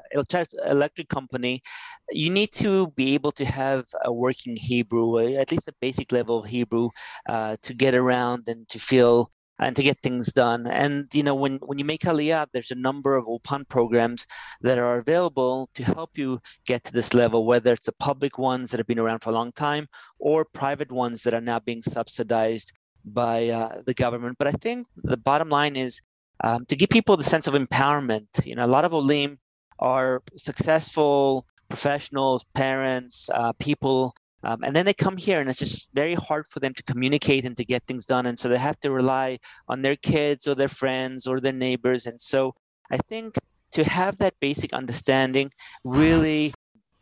electric 0.67 1.09
company, 1.09 1.63
you 2.11 2.29
need 2.29 2.51
to 2.55 2.89
be 2.97 3.15
able 3.15 3.31
to 3.33 3.45
have 3.45 3.85
a 4.05 4.13
working 4.13 4.57
Hebrew, 4.57 5.37
at 5.37 5.53
least 5.53 5.69
a 5.69 5.75
basic 5.81 6.11
level 6.11 6.41
of 6.41 6.47
Hebrew, 6.47 6.91
uh, 7.29 7.57
to 7.63 7.73
get 7.73 7.95
around 7.95 8.49
and 8.49 8.69
to 8.69 8.81
feel 8.81 9.31
and 9.59 9.75
to 9.77 9.83
get 9.83 10.01
things 10.03 10.33
done. 10.33 10.67
And 10.67 11.09
you 11.13 11.23
know, 11.23 11.35
when 11.35 11.57
when 11.57 11.79
you 11.79 11.85
make 11.85 12.03
Aliyah, 12.03 12.47
there's 12.53 12.71
a 12.71 12.75
number 12.75 13.17
of 13.17 13.27
Ulpan 13.27 13.69
programs 13.69 14.27
that 14.61 14.79
are 14.79 14.99
available 14.99 15.71
to 15.75 15.85
help 15.85 16.19
you 16.19 16.41
get 16.67 16.85
to 16.85 16.93
this 16.93 17.15
level, 17.15 17.47
whether 17.47 17.73
it's 17.73 17.87
the 17.87 17.93
public 17.93 18.39
ones 18.39 18.71
that 18.71 18.79
have 18.79 18.87
been 18.87 18.99
around 18.99 19.21
for 19.21 19.31
a 19.31 19.35
long 19.35 19.53
time 19.53 19.89
or 20.19 20.45
private 20.45 20.93
ones 20.93 21.23
that 21.23 21.35
are 21.35 21.41
now 21.41 21.59
being 21.59 21.83
subsidized 21.83 22.73
by 23.05 23.49
uh, 23.49 23.83
the 23.87 23.95
government. 23.95 24.37
But 24.39 24.49
I 24.49 24.53
think 24.53 24.87
the 24.97 25.17
bottom 25.17 25.49
line 25.49 25.77
is 25.77 26.01
um, 26.43 26.67
to 26.67 26.77
give 26.77 26.91
people 26.91 27.17
the 27.17 27.25
sense 27.25 27.47
of 27.47 27.55
empowerment. 27.55 28.27
You 28.45 28.57
know, 28.57 28.67
a 28.67 28.69
lot 28.69 28.85
of 28.85 28.93
Olim 28.93 29.39
are 29.79 30.23
successful 30.37 31.47
professionals, 31.69 32.45
parents, 32.55 33.29
uh, 33.33 33.53
people 33.55 34.15
um, 34.47 34.63
and 34.63 34.77
then 34.77 34.87
they 34.87 34.95
come 34.95 35.17
here 35.17 35.41
and 35.41 35.51
it's 35.51 35.59
just 35.59 35.89
very 35.93 36.15
hard 36.15 36.47
for 36.47 36.61
them 36.61 36.73
to 36.75 36.83
communicate 36.85 37.45
and 37.45 37.57
to 37.57 37.65
get 37.65 37.83
things 37.89 38.07
done. 38.07 38.27
And 38.27 38.39
so 38.39 38.49
they 38.49 38.59
have 38.59 38.79
to 38.81 38.93
rely 38.93 39.41
on 39.67 39.83
their 39.83 39.97
kids 39.97 40.47
or 40.47 40.55
their 40.55 40.69
friends 40.69 41.27
or 41.27 41.41
their 41.41 41.53
neighbors. 41.53 42.07
And 42.07 42.21
so 42.21 42.55
I 42.89 42.99
think 43.09 43.35
to 43.73 43.83
have 43.83 44.19
that 44.19 44.35
basic 44.39 44.73
understanding 44.73 45.51
really 45.83 46.55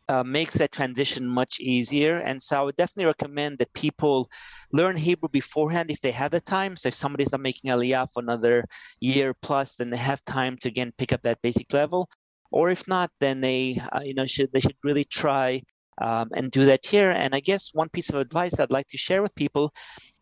uh, 0.09 0.25
makes 0.25 0.55
that 0.55 0.73
transition 0.73 1.27
much 1.27 1.61
easier. 1.61 2.17
And 2.17 2.41
so 2.41 2.61
I 2.61 2.63
would 2.63 2.77
definitely 2.77 3.07
recommend 3.07 3.59
that 3.59 3.75
people 3.75 4.31
learn 4.73 4.97
Hebrew 4.97 5.29
beforehand 5.29 5.91
if 5.91 6.01
they 6.01 6.13
have 6.13 6.31
the 6.31 6.41
time. 6.41 6.77
So 6.77 6.89
if 6.89 6.95
somebody's 6.95 7.31
not 7.31 7.43
making 7.43 7.71
Aliyah 7.71 8.09
for 8.11 8.23
another 8.23 8.65
year 9.01 9.35
plus, 9.35 9.77
then 9.77 9.91
they 9.91 9.99
have 9.99 10.25
time 10.25 10.57
to 10.59 10.69
again 10.69 10.93
pick 10.97 11.13
up 11.13 11.21
that 11.23 11.43
basic 11.43 11.75
level. 11.75 12.09
Or 12.51 12.71
if 12.71 12.89
not, 12.89 13.11
then 13.21 13.43
they 13.43 13.83
uh, 13.93 14.01
you 14.03 14.15
know 14.15 14.25
should 14.25 14.51
they 14.53 14.61
should 14.61 14.77
really 14.83 15.05
try 15.05 15.63
um, 16.01 16.31
and 16.35 16.51
do 16.51 16.65
that 16.67 16.85
here. 16.85 17.11
And 17.11 17.35
I 17.35 17.41
guess 17.41 17.71
one 17.73 17.89
piece 17.89 18.11
of 18.11 18.17
advice 18.17 18.59
I'd 18.59 18.71
like 18.71 18.89
to 18.89 18.99
share 18.99 19.23
with 19.23 19.35
people 19.35 19.73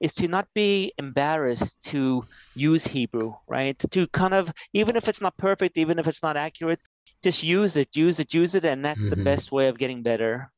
is 0.00 0.14
to 0.14 0.28
not 0.28 0.48
be 0.54 0.92
embarrassed 0.98 1.80
to 1.90 2.24
use 2.54 2.86
Hebrew, 2.86 3.34
right? 3.48 3.78
To 3.90 4.06
kind 4.08 4.34
of, 4.34 4.52
even 4.72 4.96
if 4.96 5.08
it's 5.08 5.20
not 5.20 5.36
perfect, 5.36 5.78
even 5.78 5.98
if 5.98 6.06
it's 6.06 6.22
not 6.22 6.36
accurate, 6.36 6.80
just 7.22 7.42
use 7.42 7.76
it, 7.76 7.96
use 7.96 8.20
it, 8.20 8.34
use 8.34 8.54
it. 8.54 8.64
And 8.64 8.84
that's 8.84 9.00
mm-hmm. 9.00 9.10
the 9.10 9.24
best 9.24 9.50
way 9.50 9.68
of 9.68 9.78
getting 9.78 10.02
better. 10.02 10.51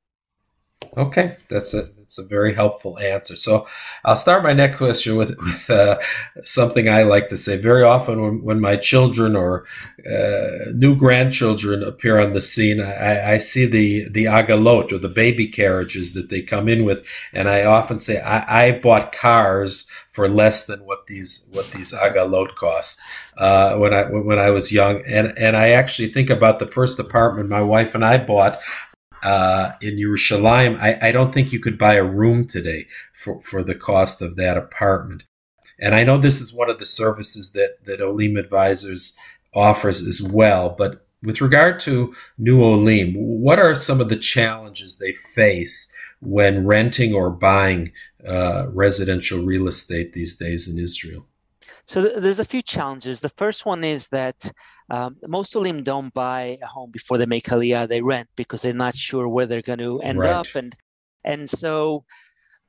Okay, 0.97 1.37
that's 1.49 1.75
a 1.75 1.89
that's 1.99 2.19
a 2.19 2.23
very 2.23 2.55
helpful 2.55 2.99
answer. 2.99 3.35
So 3.35 3.67
I'll 4.05 4.15
start 4.15 4.45
my 4.45 4.53
next 4.53 4.77
question 4.77 5.17
with 5.17 5.37
with 5.41 5.69
uh, 5.69 5.99
something 6.45 6.89
I 6.89 7.03
like 7.03 7.29
to 7.31 7.37
say. 7.37 7.57
Very 7.57 7.83
often, 7.83 8.21
when, 8.21 8.43
when 8.45 8.61
my 8.61 8.77
children 8.77 9.35
or 9.35 9.67
uh, 10.07 10.71
new 10.75 10.95
grandchildren 10.95 11.83
appear 11.83 12.21
on 12.21 12.33
the 12.33 12.41
scene, 12.41 12.81
I, 12.81 13.33
I, 13.33 13.39
see 13.39 13.67
the 13.67 14.09
the 14.11 14.27
agalot 14.27 14.93
or 14.93 14.99
the 14.99 15.09
baby 15.09 15.49
carriages 15.49 16.13
that 16.15 16.29
they 16.29 16.43
come 16.43 16.69
in 16.69 16.85
with, 16.85 17.05
and 17.33 17.49
I 17.49 17.65
often 17.65 17.99
say 17.99 18.21
I, 18.21 18.69
I 18.69 18.79
bought 18.79 19.13
cars 19.13 19.89
for 20.11 20.29
less 20.29 20.67
than 20.67 20.85
what 20.85 21.09
these 21.09 21.49
what 21.53 21.69
these 21.73 21.93
agalot 21.93 22.55
cost 22.55 23.01
uh, 23.39 23.75
when 23.77 23.93
I 23.93 24.05
when 24.05 24.39
I 24.39 24.51
was 24.51 24.71
young, 24.71 25.03
and 25.07 25.37
and 25.37 25.57
I 25.57 25.71
actually 25.71 26.13
think 26.13 26.31
about 26.31 26.61
the 26.61 26.69
first 26.69 27.01
apartment 27.01 27.49
my 27.49 27.63
wife 27.63 27.97
and 27.97 28.05
I 28.05 28.19
bought 28.19 28.61
uh, 29.25 29.73
in 29.81 29.97
Yerushalayim, 29.97 30.79
I, 30.79 31.09
I 31.09 31.13
don't 31.13 31.33
think 31.33 31.53
you 31.53 31.59
could 31.59 31.79
buy 31.79 31.95
a 31.95 32.05
room 32.05 32.47
today 32.47 32.87
for, 33.13 33.41
for 33.41 33.63
the 33.63 33.75
cost 33.75 34.23
of 34.23 34.37
that 34.37 34.57
apartment. 34.57 35.25
And 35.81 35.95
I 35.95 36.05
know 36.05 36.19
this 36.19 36.41
is 36.41 36.53
one 36.53 36.71
of 36.71 36.79
the 36.79 36.85
services 36.85 37.53
that, 37.53 37.85
that 37.87 38.01
Olim 38.01 38.37
Advisors 38.37 39.19
offers 39.55 40.07
as 40.07 40.23
well. 40.23 40.75
But 40.77 41.07
with 41.23 41.41
regard 41.41 41.81
to 41.81 42.15
new 42.39 42.63
Olim, 42.63 43.15
what 43.17 43.59
are 43.59 43.75
some 43.75 44.01
of 44.01 44.09
the 44.09 44.17
challenges 44.17 44.99
they 44.99 45.13
face 45.13 45.93
when 46.21 46.67
renting 46.67 47.15
or 47.15 47.31
buying 47.31 47.93
uh, 48.27 48.69
residential 48.69 49.43
real 49.43 49.67
estate 49.67 50.13
these 50.13 50.37
days 50.37 50.69
in 50.69 50.79
Israel? 50.79 51.27
So 51.87 52.03
th- 52.03 52.19
there's 52.19 52.39
a 52.39 52.45
few 52.45 52.63
challenges. 52.63 53.21
The 53.21 53.29
first 53.29 53.67
one 53.67 53.85
is 53.85 54.09
that 54.09 54.51
um, 54.91 55.17
most 55.27 55.55
of 55.55 55.65
them 55.65 55.83
don't 55.83 56.13
buy 56.15 56.59
a 56.63 56.67
home 56.67 56.91
before 56.91 57.19
they 57.19 57.27
make 57.27 57.45
Aliyah. 57.45 57.89
They 57.89 58.03
rent 58.03 58.29
because 58.37 58.63
they're 58.63 58.73
not 58.73 58.97
sure 58.97 59.29
where 59.29 59.47
they're 59.47 59.63
going 59.63 59.81
to 59.81 60.01
end 60.01 60.19
right. 60.19 60.31
up, 60.31 60.47
and 60.55 60.75
and 61.25 61.49
so 61.49 62.05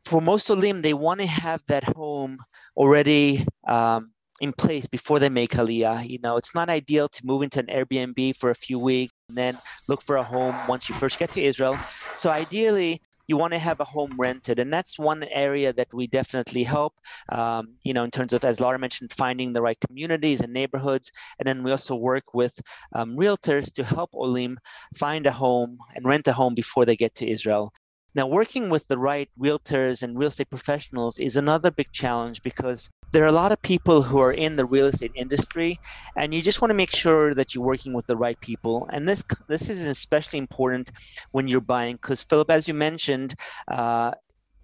for 0.05 0.21
most 0.21 0.49
of 0.49 0.61
them, 0.61 0.81
they 0.81 0.93
want 0.93 1.19
to 1.19 1.25
have 1.25 1.61
that 1.67 1.83
home 1.83 2.39
already 2.77 3.45
um, 3.67 4.11
in 4.39 4.53
place 4.53 4.87
before 4.87 5.19
they 5.19 5.29
make 5.29 5.51
Aliyah. 5.51 6.07
You 6.07 6.19
know, 6.19 6.37
it's 6.37 6.53
not 6.53 6.69
ideal 6.69 7.09
to 7.09 7.25
move 7.25 7.41
into 7.41 7.59
an 7.59 7.67
Airbnb 7.67 8.35
for 8.37 8.49
a 8.49 8.55
few 8.55 8.77
weeks 8.77 9.13
and 9.29 9.37
then 9.37 9.57
look 9.87 10.01
for 10.01 10.17
a 10.17 10.23
home 10.23 10.55
once 10.67 10.87
you 10.89 10.95
first 10.95 11.17
get 11.17 11.31
to 11.33 11.41
Israel. 11.41 11.77
So 12.15 12.29
ideally, 12.29 13.01
you 13.27 13.37
want 13.37 13.53
to 13.53 13.59
have 13.59 13.79
a 13.79 13.85
home 13.85 14.13
rented 14.17 14.59
and 14.59 14.71
that's 14.71 14.99
one 14.99 15.23
area 15.31 15.73
that 15.73 15.93
we 15.93 16.07
definitely 16.07 16.63
help 16.63 16.93
um, 17.29 17.75
you 17.83 17.93
know 17.93 18.03
in 18.03 18.11
terms 18.11 18.33
of 18.33 18.43
as 18.43 18.59
Lara 18.59 18.79
mentioned 18.79 19.11
finding 19.11 19.53
the 19.53 19.61
right 19.61 19.79
communities 19.79 20.41
and 20.41 20.53
neighborhoods. 20.53 21.11
And 21.39 21.47
then 21.47 21.63
we 21.63 21.71
also 21.71 21.95
work 21.95 22.33
with 22.33 22.59
um, 22.93 23.15
realtors 23.15 23.71
to 23.73 23.83
help 23.83 24.11
olim 24.13 24.57
find 24.95 25.25
a 25.25 25.31
home 25.31 25.77
and 25.95 26.05
rent 26.05 26.27
a 26.27 26.33
home 26.33 26.55
before 26.55 26.85
they 26.85 26.95
get 26.95 27.15
to 27.15 27.27
israel. 27.27 27.73
Now, 28.13 28.27
working 28.27 28.69
with 28.69 28.87
the 28.87 28.97
right 28.97 29.29
realtors 29.37 30.01
and 30.01 30.17
real 30.17 30.29
estate 30.29 30.49
professionals 30.49 31.19
is 31.19 31.35
another 31.35 31.69
big 31.69 31.91
challenge 31.91 32.41
because 32.41 32.89
there 33.15 33.23
are 33.23 33.27
a 33.27 33.31
lot 33.43 33.53
of 33.53 33.61
people 33.61 34.01
who 34.01 34.19
are 34.19 34.33
in 34.33 34.57
the 34.57 34.65
real 34.65 34.87
estate 34.87 35.13
industry, 35.15 35.79
and 36.17 36.33
you 36.33 36.41
just 36.41 36.61
want 36.61 36.69
to 36.69 36.75
make 36.75 36.93
sure 36.93 37.33
that 37.33 37.55
you're 37.55 37.63
working 37.63 37.93
with 37.93 38.05
the 38.07 38.17
right 38.17 38.37
people. 38.41 38.89
And 38.91 39.07
this 39.07 39.23
this 39.47 39.69
is 39.69 39.79
especially 39.79 40.37
important 40.37 40.91
when 41.31 41.47
you're 41.47 41.61
buying, 41.61 41.95
because 41.95 42.23
Philip, 42.23 42.51
as 42.51 42.67
you 42.67 42.73
mentioned, 42.73 43.33
uh, 43.69 44.11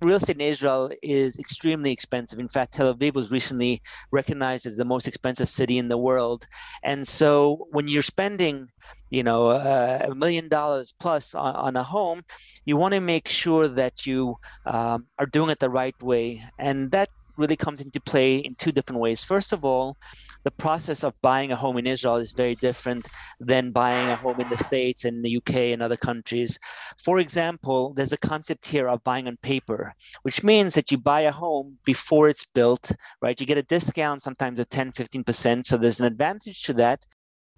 real 0.02 0.18
estate 0.18 0.36
in 0.36 0.42
Israel 0.42 0.92
is 1.02 1.38
extremely 1.38 1.94
expensive. 1.94 2.40
In 2.40 2.50
fact, 2.50 2.74
Tel 2.74 2.94
Aviv 2.94 3.14
was 3.14 3.32
recently 3.32 3.82
recognized 4.12 4.66
as 4.66 4.76
the 4.76 4.84
most 4.84 5.08
expensive 5.08 5.48
city 5.48 5.78
in 5.78 5.88
the 5.88 5.98
world. 5.98 6.46
And 6.84 7.08
so 7.08 7.68
when 7.72 7.88
you're 7.88 8.12
spending, 8.16 8.68
you 9.12 9.24
know, 9.24 9.48
uh, 9.48 10.08
a 10.12 10.14
million 10.14 10.50
dollars 10.50 10.94
plus 11.00 11.34
on, 11.34 11.56
on, 11.56 11.78
a 11.78 11.84
home, 11.84 12.26
you 12.66 12.76
want 12.76 12.96
to 12.96 13.00
make 13.00 13.30
sure 13.30 13.70
that 13.70 14.06
you 14.06 14.36
um, 14.66 15.06
are 15.20 15.26
doing 15.38 15.52
it 15.52 15.60
the 15.60 15.70
right 15.70 15.96
way. 16.02 16.44
And 16.58 16.92
that 16.92 17.10
really 17.38 17.56
comes 17.56 17.82
into 17.82 18.00
play 18.00 18.38
in 18.38 18.56
two 18.56 18.72
different 18.72 19.02
ways. 19.02 19.24
First 19.24 19.52
of 19.52 19.64
all, 19.64 19.98
the 20.44 20.52
process 20.52 21.04
of 21.04 21.14
buying 21.22 21.52
a 21.52 21.56
home 21.56 21.78
in 21.78 21.88
Israel 21.88 22.16
is 22.18 22.32
very 22.32 22.56
different 22.56 23.08
than 23.40 23.72
buying 23.72 24.10
a 24.10 24.16
home 24.16 24.40
in 24.40 24.50
the 24.50 24.58
States 24.58 25.06
and 25.06 25.24
the 25.24 25.38
UK 25.38 25.56
and 25.74 25.82
other 25.82 25.98
countries. 25.98 26.58
For 26.98 27.20
example, 27.20 27.94
there's 27.96 28.14
a 28.14 28.18
concept 28.18 28.66
here 28.66 28.88
of 28.88 29.04
buying 29.04 29.28
on 29.28 29.38
paper, 29.38 29.94
which 30.24 30.44
means 30.44 30.74
that 30.74 30.92
you 30.92 30.98
buy 30.98 31.22
a 31.22 31.32
home 31.32 31.78
before 31.86 32.30
it's 32.30 32.46
built, 32.46 32.92
right? 33.22 33.40
You 33.40 33.46
get 33.46 33.58
a 33.58 33.64
discount 33.64 34.22
sometimes 34.22 34.60
of 34.60 34.70
10, 34.70 34.94
15%. 34.94 35.66
So 35.66 35.78
there's 35.78 36.00
an 36.00 36.08
advantage 36.08 36.64
to 36.64 36.74
that. 36.74 37.06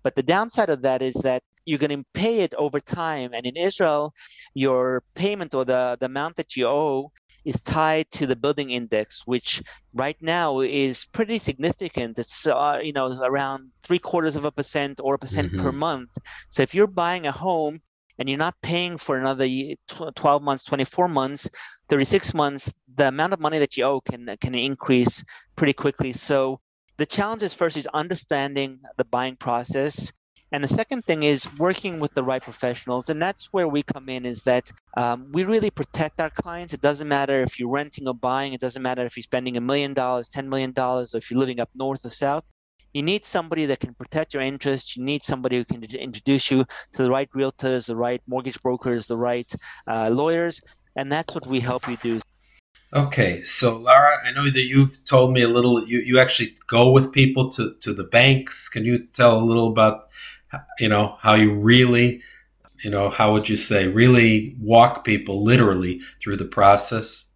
But 0.04 0.16
the 0.16 0.24
downside 0.24 0.70
of 0.70 0.82
that 0.82 1.02
is 1.02 1.16
that 1.16 1.44
you're 1.66 1.80
going 1.80 1.98
to 1.98 2.06
pay 2.14 2.42
it 2.42 2.54
over 2.56 2.80
time. 2.80 3.32
And 3.34 3.46
in 3.46 3.56
Israel, 3.56 4.14
your 4.54 5.04
payment 5.16 5.56
or 5.56 5.66
the, 5.66 5.98
the 6.00 6.08
amount 6.08 6.36
that 6.36 6.56
you 6.56 6.68
owe 6.68 7.12
is 7.46 7.60
tied 7.62 8.10
to 8.12 8.26
the 8.26 8.36
building 8.36 8.72
index, 8.72 9.24
which 9.26 9.62
right 9.94 10.18
now 10.22 10.60
is 10.62 11.06
pretty 11.06 11.40
significant. 11.40 12.20
It's 12.20 12.48
uh, 12.48 12.80
you 12.82 12.94
know 12.94 13.08
around 13.24 13.72
three 13.84 14.00
quarters 14.00 14.36
of 14.36 14.46
a 14.46 14.52
percent 14.52 15.00
or 15.02 15.16
a 15.16 15.20
percent 15.20 15.52
mm-hmm. 15.52 15.64
per 15.64 15.72
month. 15.72 16.18
So 16.50 16.62
if 16.62 16.74
you're 16.74 16.88
buying 16.88 17.28
a 17.28 17.32
home 17.32 17.82
and 18.18 18.30
you're 18.30 18.38
not 18.38 18.56
paying 18.62 18.98
for 18.98 19.18
another 19.18 19.48
12 19.88 20.44
months, 20.44 20.64
24 20.66 21.08
months, 21.08 21.50
36 21.90 22.34
months, 22.34 22.74
the 22.96 23.08
amount 23.08 23.34
of 23.34 23.40
money 23.40 23.60
that 23.60 23.76
you 23.76 23.84
owe 23.84 24.02
can 24.02 24.36
can 24.40 24.56
increase 24.56 25.24
pretty 25.56 25.74
quickly. 25.74 26.14
So 26.14 26.60
the 26.98 27.06
challenge 27.06 27.42
is 27.42 27.54
first 27.54 27.78
is 27.78 27.88
understanding 27.94 28.80
the 28.98 29.06
buying 29.06 29.36
process 29.36 30.12
and 30.54 30.64
the 30.64 30.68
second 30.68 31.04
thing 31.06 31.24
is 31.24 31.50
working 31.58 32.00
with 32.00 32.14
the 32.14 32.22
right 32.22 32.42
professionals. 32.42 33.10
And 33.10 33.20
that's 33.20 33.52
where 33.52 33.68
we 33.68 33.82
come 33.82 34.08
in 34.08 34.24
is 34.24 34.44
that 34.44 34.72
um, 34.96 35.32
we 35.32 35.46
really 35.46 35.72
protect 35.72 36.22
our 36.22 36.30
clients. 36.30 36.76
It 36.76 36.80
doesn't 36.80 37.08
matter 37.08 37.42
if 37.42 37.60
you're 37.60 37.72
renting 37.72 38.08
or 38.08 38.14
buying, 38.14 38.54
it 38.54 38.62
doesn't 38.62 38.84
matter 38.84 39.04
if 39.04 39.18
you're 39.18 39.24
spending 39.24 39.58
a 39.58 39.62
million 39.62 39.96
dollars, 39.96 40.30
$10 40.30 40.48
million, 40.48 40.72
or 40.78 41.04
if 41.16 41.32
you're 41.32 41.40
living 41.40 41.60
up 41.60 41.72
north 41.74 42.06
or 42.06 42.12
south. 42.12 42.44
You 42.94 43.02
need 43.02 43.26
somebody 43.26 43.66
that 43.66 43.80
can 43.80 43.96
protect 43.96 44.36
your 44.36 44.44
interests. 44.44 44.96
You 44.96 45.04
need 45.04 45.24
somebody 45.24 45.58
who 45.58 45.66
can 45.66 45.84
introduce 45.84 46.52
you 46.52 46.66
to 46.92 47.02
the 47.02 47.10
right 47.10 47.30
realtors, 47.36 47.88
the 47.88 47.96
right 47.96 48.22
mortgage 48.28 48.62
brokers, 48.62 49.08
the 49.08 49.18
right 49.18 49.52
uh, 49.88 50.10
lawyers. 50.10 50.62
And 50.96 51.12
that's 51.12 51.34
what 51.34 51.48
we 51.48 51.62
help 51.62 51.88
you 51.88 51.98
do. 51.98 52.22
Okay, 52.94 53.42
so 53.42 53.78
Lara, 53.78 54.20
I 54.24 54.30
know 54.30 54.52
that 54.52 54.62
you've 54.62 55.04
told 55.06 55.34
me 55.34 55.42
a 55.42 55.48
little. 55.48 55.84
You, 55.84 55.98
you 55.98 56.20
actually 56.20 56.50
go 56.68 56.92
with 56.92 57.12
people 57.12 57.52
to, 57.54 57.74
to 57.82 57.92
the 57.92 58.04
banks. 58.04 58.70
Can 58.70 58.86
you 58.86 59.08
tell 59.08 59.40
a 59.40 59.44
little 59.44 59.68
about 59.68 60.10
you 60.80 60.90
know 60.90 61.18
how 61.22 61.34
you 61.34 61.54
really 61.54 62.22
you 62.84 62.90
know, 62.90 63.10
how 63.10 63.32
would 63.32 63.48
you 63.48 63.56
say, 63.56 63.88
really 63.88 64.56
walk 64.60 65.06
people 65.06 65.44
literally 65.44 66.02
through 66.22 66.38
the 66.38 66.46
process? 66.46 67.28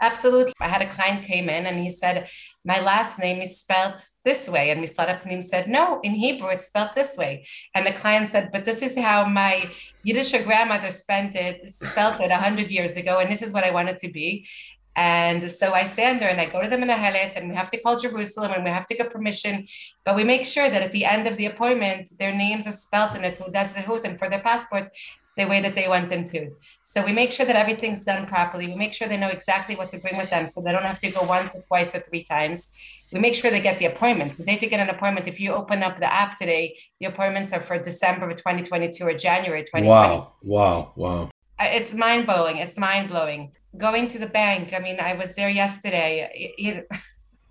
Absolutely. 0.00 0.52
I 0.60 0.66
had 0.66 0.82
a 0.82 0.88
client 0.88 1.22
came 1.22 1.48
in 1.48 1.66
and 1.66 1.78
he 1.78 1.88
said, 1.88 2.28
My 2.64 2.80
last 2.80 3.20
name 3.20 3.40
is 3.40 3.60
spelled 3.60 4.00
this 4.24 4.48
way. 4.48 4.70
And 4.70 4.80
and 4.80 5.30
he 5.30 5.42
said, 5.42 5.68
No, 5.68 6.00
in 6.02 6.14
Hebrew 6.14 6.48
it's 6.48 6.64
spelled 6.64 6.90
this 6.94 7.16
way. 7.16 7.44
And 7.74 7.86
the 7.86 7.92
client 7.92 8.26
said, 8.26 8.50
But 8.50 8.64
this 8.64 8.82
is 8.82 8.98
how 8.98 9.26
my 9.26 9.70
Yiddish 10.02 10.32
grandmother 10.42 10.90
spent 10.90 11.36
it, 11.36 11.68
spelled 11.70 12.20
it 12.20 12.30
100 12.30 12.72
years 12.72 12.96
ago. 12.96 13.20
And 13.20 13.30
this 13.30 13.42
is 13.42 13.52
what 13.52 13.62
I 13.62 13.70
want 13.70 13.90
it 13.90 13.98
to 13.98 14.10
be. 14.10 14.48
And 14.94 15.50
so 15.50 15.72
I 15.72 15.84
stand 15.84 16.20
there 16.20 16.28
and 16.28 16.40
I 16.40 16.46
go 16.46 16.62
to 16.62 16.68
the 16.68 16.76
Menahelet 16.76 17.32
and 17.36 17.48
we 17.48 17.54
have 17.54 17.70
to 17.70 17.80
call 17.80 17.98
Jerusalem 17.98 18.52
and 18.52 18.64
we 18.64 18.70
have 18.70 18.86
to 18.88 18.94
get 18.94 19.10
permission. 19.10 19.66
But 20.04 20.16
we 20.16 20.24
make 20.24 20.44
sure 20.44 20.68
that 20.68 20.82
at 20.82 20.92
the 20.92 21.04
end 21.04 21.26
of 21.26 21.36
the 21.36 21.46
appointment, 21.46 22.10
their 22.18 22.34
names 22.34 22.66
are 22.66 22.72
spelled 22.72 23.16
in 23.16 23.24
a 23.24 23.30
Teudat 23.30 23.74
Zehut 23.74 24.04
and 24.04 24.18
for 24.18 24.28
their 24.28 24.40
passport, 24.40 24.90
the 25.36 25.46
way 25.46 25.60
that 25.62 25.74
they 25.74 25.88
want 25.88 26.10
them 26.10 26.24
to. 26.26 26.50
So 26.82 27.04
we 27.04 27.12
make 27.12 27.32
sure 27.32 27.46
that 27.46 27.56
everything's 27.56 28.02
done 28.02 28.26
properly. 28.26 28.66
We 28.66 28.76
make 28.76 28.92
sure 28.92 29.08
they 29.08 29.16
know 29.16 29.30
exactly 29.30 29.76
what 29.76 29.90
to 29.92 29.98
bring 29.98 30.18
with 30.18 30.28
them 30.28 30.46
so 30.46 30.60
they 30.60 30.72
don't 30.72 30.82
have 30.82 31.00
to 31.00 31.10
go 31.10 31.22
once 31.22 31.56
or 31.56 31.62
twice 31.62 31.94
or 31.94 32.00
three 32.00 32.22
times. 32.22 32.70
We 33.12 33.20
make 33.20 33.34
sure 33.34 33.50
they 33.50 33.60
get 33.60 33.78
the 33.78 33.86
appointment. 33.86 34.36
Today 34.36 34.56
to 34.56 34.66
get 34.66 34.80
an 34.80 34.90
appointment, 34.90 35.26
if 35.26 35.40
you 35.40 35.52
open 35.52 35.82
up 35.82 35.98
the 35.98 36.12
app 36.12 36.38
today, 36.38 36.76
the 37.00 37.06
appointments 37.06 37.52
are 37.52 37.60
for 37.60 37.78
December 37.78 38.28
of 38.28 38.36
2022 38.36 39.04
or 39.04 39.14
January 39.14 39.62
2020. 39.62 39.88
Wow, 39.88 40.32
wow, 40.42 40.92
wow. 40.96 41.30
Uh, 41.58 41.68
it's 41.70 41.94
mind 41.94 42.26
blowing. 42.26 42.58
It's 42.58 42.78
mind 42.78 43.08
blowing. 43.08 43.52
Going 43.76 44.08
to 44.08 44.18
the 44.18 44.26
bank. 44.26 44.72
I 44.74 44.78
mean, 44.78 45.00
I 45.00 45.14
was 45.14 45.34
there 45.34 45.48
yesterday. 45.48 46.54
You 46.58 46.84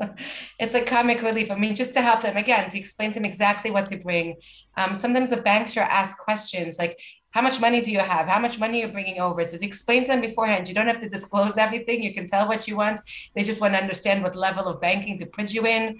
it's 0.59 0.73
a 0.73 0.83
comic 0.83 1.21
relief. 1.21 1.51
I 1.51 1.55
mean, 1.55 1.75
just 1.75 1.93
to 1.93 2.01
help 2.01 2.21
them 2.21 2.37
again, 2.37 2.69
to 2.69 2.77
explain 2.77 3.11
to 3.11 3.19
them 3.19 3.25
exactly 3.25 3.71
what 3.71 3.89
to 3.89 3.97
bring. 3.97 4.35
Um, 4.77 4.95
sometimes 4.95 5.29
the 5.29 5.37
banks 5.37 5.77
are 5.77 5.81
asked 5.81 6.17
questions 6.17 6.77
like, 6.79 6.99
how 7.31 7.41
much 7.41 7.61
money 7.61 7.81
do 7.81 7.91
you 7.91 7.99
have? 7.99 8.27
How 8.27 8.39
much 8.39 8.59
money 8.59 8.81
you're 8.81 8.89
bringing 8.89 9.19
over? 9.19 9.45
So 9.45 9.57
explain 9.61 10.03
to 10.03 10.09
them 10.09 10.21
beforehand. 10.21 10.67
You 10.67 10.75
don't 10.75 10.87
have 10.87 10.99
to 10.99 11.09
disclose 11.09 11.57
everything. 11.57 12.03
You 12.03 12.13
can 12.13 12.27
tell 12.27 12.47
what 12.47 12.67
you 12.67 12.75
want. 12.75 12.99
They 13.35 13.43
just 13.43 13.61
want 13.61 13.73
to 13.73 13.79
understand 13.79 14.21
what 14.21 14.35
level 14.35 14.67
of 14.67 14.81
banking 14.81 15.17
to 15.19 15.25
put 15.25 15.53
you 15.53 15.65
in 15.65 15.99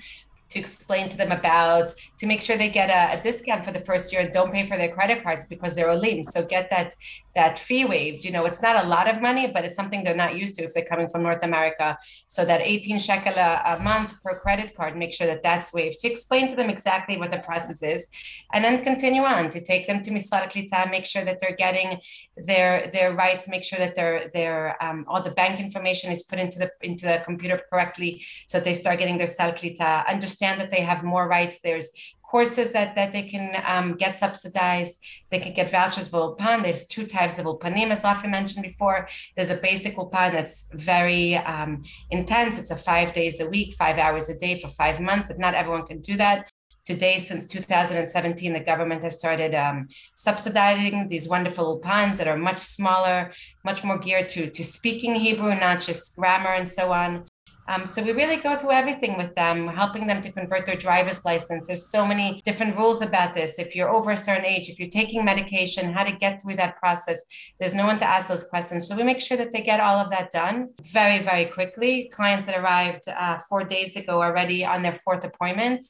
to 0.50 0.60
explain 0.60 1.08
to 1.08 1.18
them 1.18 1.32
about 1.32 1.94
to 2.20 2.26
make 2.26 2.42
sure 2.42 2.58
they 2.58 2.70
get 2.70 2.90
a, 2.90 3.18
a, 3.18 3.24
discount 3.24 3.66
for 3.66 3.72
the 3.72 3.80
first 3.80 4.12
year 4.12 4.22
and 4.22 4.34
don't 4.34 4.52
pay 4.52 4.68
for 4.68 4.76
their 4.76 4.94
credit 4.94 5.24
cards 5.24 5.48
because 5.48 5.76
they're 5.76 5.90
a 5.90 5.96
olim. 5.96 6.26
So 6.26 6.44
get 6.46 6.70
that 6.70 6.94
that 7.36 7.58
fee 7.58 7.86
waived. 7.86 8.24
You 8.24 8.32
know, 8.32 8.46
it's 8.46 8.62
not 8.62 8.84
a 8.84 8.88
lot 8.88 9.08
of 9.08 9.22
money, 9.22 9.48
but 9.48 9.64
it's 9.66 9.76
something 9.76 10.04
they're 10.04 10.16
not 10.16 10.36
used 10.38 10.56
to 10.58 10.64
if 10.64 10.74
they're 10.74 10.86
coming 10.86 11.08
from 11.08 11.24
North 11.24 11.44
America. 11.44 11.98
So 12.28 12.44
that 12.46 12.62
18 12.62 13.00
shekel 13.00 13.34
a, 13.36 13.78
a 13.78 13.80
month 13.80 14.22
per 14.24 14.40
credit 14.40 14.76
card, 14.76 14.98
make 14.98 15.14
sure 15.14 15.28
that 15.28 15.44
that's 15.44 15.74
waived. 15.74 16.00
To 16.00 16.10
explain 16.10 16.48
to 16.50 16.56
them 16.56 16.70
exactly 16.70 17.18
what 17.18 17.32
the 17.32 17.40
process 17.40 17.82
is, 17.84 18.08
and 18.54 18.64
then 18.64 18.84
continue 18.84 19.24
on 19.24 19.50
to 19.50 19.62
take 19.62 19.88
them 19.88 20.02
to 20.04 20.12
Misal 20.12 20.52
Klita, 20.52 20.90
make 20.90 21.06
sure 21.06 21.24
that 21.24 21.40
they're 21.40 21.56
getting 21.56 22.00
their 22.36 22.88
their 22.88 23.14
rights, 23.14 23.48
make 23.48 23.64
sure 23.64 23.80
that 23.80 23.96
their 23.96 24.30
their 24.34 24.82
um, 24.84 25.06
all 25.08 25.22
the 25.22 25.32
bank 25.32 25.60
information 25.60 26.12
is 26.12 26.24
put 26.24 26.40
into 26.40 26.60
the 26.60 26.72
into 26.82 27.06
the 27.06 27.22
computer 27.24 27.62
correctly, 27.72 28.24
so 28.48 28.60
they 28.60 28.74
start 28.74 29.00
getting 29.00 29.18
their 29.18 29.28
Sal 29.28 29.52
Klita. 29.52 30.06
Understand 30.08 30.60
that 30.60 30.72
they 30.72 30.82
have 30.82 31.04
more 31.04 31.28
rights. 31.28 31.60
There's 31.64 32.16
courses 32.32 32.72
that, 32.72 32.96
that 32.96 33.12
they 33.12 33.24
can 33.24 33.62
um, 33.66 33.96
get 33.96 34.14
subsidized. 34.14 34.96
They 35.30 35.40
can 35.40 35.54
get 35.54 35.70
vouchers 35.70 36.08
for 36.08 36.20
Ulpan. 36.22 36.64
There's 36.64 36.88
two 36.88 37.06
types 37.06 37.38
of 37.38 37.46
Ulpanim, 37.46 37.92
as 37.92 38.04
Rafi 38.04 38.30
mentioned 38.30 38.64
before. 38.64 39.08
There's 39.36 39.50
a 39.50 39.58
basic 39.58 39.96
Ulpan 39.98 40.32
that's 40.32 40.72
very 40.74 41.36
um, 41.36 41.84
intense. 42.10 42.58
It's 42.58 42.72
a 42.72 42.78
five 42.78 43.14
days 43.14 43.42
a 43.42 43.50
week, 43.50 43.74
five 43.74 43.98
hours 43.98 44.30
a 44.30 44.40
day 44.40 44.54
for 44.62 44.70
five 44.70 45.02
months. 45.02 45.30
If 45.30 45.38
not 45.38 45.56
everyone 45.56 45.86
can 45.86 46.00
do 46.00 46.16
that. 46.18 46.50
Today, 46.84 47.20
since 47.20 47.46
2017, 47.46 48.54
the 48.54 48.60
government 48.60 49.04
has 49.04 49.20
started 49.20 49.54
um, 49.54 49.88
subsidizing 50.16 51.10
these 51.10 51.28
wonderful 51.28 51.80
ulpans 51.80 52.18
that 52.18 52.28
are 52.28 52.38
much 52.38 52.58
smaller, 52.58 53.32
much 53.64 53.84
more 53.84 54.00
geared 54.00 54.30
to, 54.30 54.50
to 54.50 54.64
speaking 54.64 55.14
Hebrew, 55.14 55.54
not 55.54 55.80
just 55.80 56.16
grammar 56.16 56.54
and 56.54 56.68
so 56.68 56.92
on. 56.92 57.28
Um, 57.72 57.86
so 57.86 58.04
we 58.04 58.12
really 58.12 58.36
go 58.36 58.58
through 58.58 58.72
everything 58.72 59.18
with 59.18 59.34
them, 59.36 59.66
helping 59.70 60.06
them 60.06 60.20
to 60.22 60.32
convert 60.32 60.66
their 60.66 60.76
driver's 60.76 61.24
license. 61.24 61.68
There's 61.68 61.90
so 61.90 62.06
many 62.06 62.42
different 62.44 62.76
rules 62.76 63.02
about 63.02 63.34
this. 63.34 63.60
If 63.60 63.78
you're 63.78 63.90
over 63.90 64.12
a 64.12 64.18
certain 64.18 64.44
age, 64.44 64.68
if 64.68 64.78
you're 64.78 64.90
taking 64.90 65.24
medication, 65.24 65.94
how 65.94 66.04
to 66.04 66.12
get 66.12 66.42
through 66.42 66.56
that 66.56 66.76
process. 66.78 67.24
There's 67.62 67.74
no 67.74 67.86
one 67.86 67.98
to 68.00 68.06
ask 68.06 68.28
those 68.28 68.44
questions. 68.44 68.90
So 68.90 68.98
we 68.98 69.04
make 69.04 69.22
sure 69.22 69.38
that 69.38 69.54
they 69.54 69.62
get 69.62 69.80
all 69.80 70.00
of 70.00 70.10
that 70.10 70.32
done 70.32 70.72
very, 70.82 71.24
very 71.24 71.46
quickly. 71.46 72.10
Clients 72.12 72.46
that 72.48 72.60
arrived 72.60 73.08
uh, 73.08 73.38
four 73.48 73.64
days 73.64 73.96
ago 73.96 74.22
already 74.22 74.66
on 74.66 74.82
their 74.82 74.94
fourth 74.94 75.24
appointment. 75.24 75.86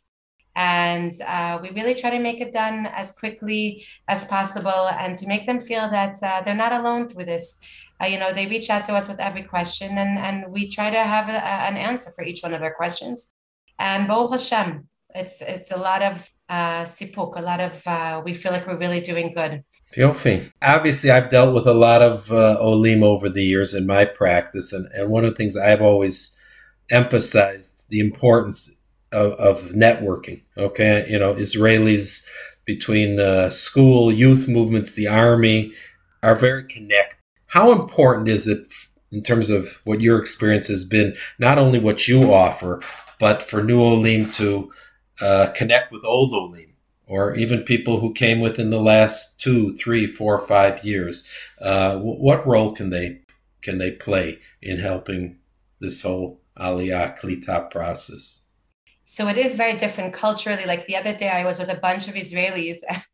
And 0.55 1.13
uh, 1.25 1.59
we 1.63 1.71
really 1.71 1.95
try 1.95 2.11
to 2.11 2.19
make 2.19 2.41
it 2.41 2.51
done 2.51 2.85
as 2.91 3.13
quickly 3.13 3.85
as 4.07 4.23
possible 4.25 4.89
and 4.99 5.17
to 5.17 5.25
make 5.25 5.47
them 5.47 5.61
feel 5.61 5.89
that 5.89 6.17
uh, 6.21 6.41
they're 6.41 6.53
not 6.53 6.73
alone 6.73 7.07
through 7.07 7.25
this 7.25 7.57
uh, 8.01 8.05
you 8.05 8.17
know, 8.17 8.33
they 8.33 8.47
reach 8.47 8.69
out 8.69 8.85
to 8.85 8.93
us 8.93 9.07
with 9.07 9.19
every 9.19 9.43
question 9.43 9.97
and, 9.97 10.17
and 10.17 10.51
we 10.51 10.69
try 10.69 10.89
to 10.89 10.99
have 10.99 11.29
a, 11.29 11.45
an 11.45 11.77
answer 11.77 12.11
for 12.15 12.23
each 12.23 12.41
one 12.41 12.53
of 12.53 12.61
their 12.61 12.73
questions. 12.73 13.33
And 13.77 14.07
Baruch 14.07 14.31
Hashem, 14.31 14.87
it's, 15.13 15.41
it's 15.41 15.71
a 15.71 15.77
lot 15.77 16.01
of 16.01 16.29
uh, 16.49 16.83
sipuk, 16.83 17.37
a 17.37 17.41
lot 17.41 17.59
of, 17.59 17.85
uh, 17.85 18.21
we 18.23 18.33
feel 18.33 18.51
like 18.51 18.65
we're 18.65 18.77
really 18.77 19.01
doing 19.01 19.31
good. 19.31 19.63
Yofi. 19.95 20.51
Obviously, 20.61 21.11
I've 21.11 21.29
dealt 21.29 21.53
with 21.53 21.67
a 21.67 21.73
lot 21.73 22.01
of 22.01 22.31
uh, 22.31 22.57
Olim 22.59 23.03
over 23.03 23.29
the 23.29 23.43
years 23.43 23.73
in 23.73 23.85
my 23.85 24.05
practice, 24.05 24.71
and, 24.71 24.87
and 24.93 25.09
one 25.09 25.25
of 25.25 25.31
the 25.31 25.35
things 25.35 25.57
I've 25.57 25.81
always 25.81 26.39
emphasized 26.89 27.87
the 27.89 27.99
importance 27.99 28.83
of, 29.11 29.33
of 29.33 29.71
networking. 29.71 30.43
Okay, 30.57 31.05
you 31.09 31.19
know, 31.19 31.33
Israelis 31.33 32.25
between 32.63 33.19
uh, 33.19 33.49
school, 33.49 34.13
youth 34.13 34.47
movements, 34.47 34.93
the 34.93 35.07
army 35.07 35.73
are 36.23 36.35
very 36.35 36.63
connected 36.63 37.20
how 37.51 37.73
important 37.73 38.29
is 38.29 38.47
it 38.47 38.65
in 39.11 39.21
terms 39.21 39.49
of 39.49 39.67
what 39.83 39.99
your 39.99 40.17
experience 40.17 40.69
has 40.69 40.85
been, 40.85 41.15
not 41.37 41.57
only 41.57 41.79
what 41.79 42.07
you 42.07 42.33
offer, 42.33 42.81
but 43.19 43.43
for 43.43 43.61
new 43.61 43.81
Olim 43.81 44.31
to 44.31 44.71
uh, 45.19 45.47
connect 45.53 45.91
with 45.91 46.05
old 46.05 46.33
Olim, 46.33 46.73
or 47.07 47.35
even 47.35 47.63
people 47.63 47.99
who 47.99 48.13
came 48.13 48.39
within 48.39 48.69
the 48.69 48.79
last 48.79 49.37
two, 49.37 49.75
three, 49.75 50.07
four, 50.07 50.39
five 50.39 50.83
years? 50.85 51.27
Uh, 51.59 51.97
what 51.97 52.47
role 52.47 52.71
can 52.71 52.89
they 52.89 53.19
can 53.61 53.77
they 53.77 53.91
play 53.91 54.39
in 54.61 54.79
helping 54.79 55.37
this 55.81 56.01
whole 56.01 56.41
Aliyah 56.57 57.19
Klita 57.19 57.69
process? 57.69 58.49
So 59.03 59.27
it 59.27 59.37
is 59.37 59.55
very 59.55 59.77
different 59.77 60.13
culturally. 60.13 60.65
Like 60.65 60.87
the 60.87 60.95
other 60.95 61.15
day, 61.15 61.29
I 61.29 61.43
was 61.43 61.59
with 61.59 61.69
a 61.69 61.75
bunch 61.75 62.07
of 62.07 62.15
Israelis. 62.15 62.77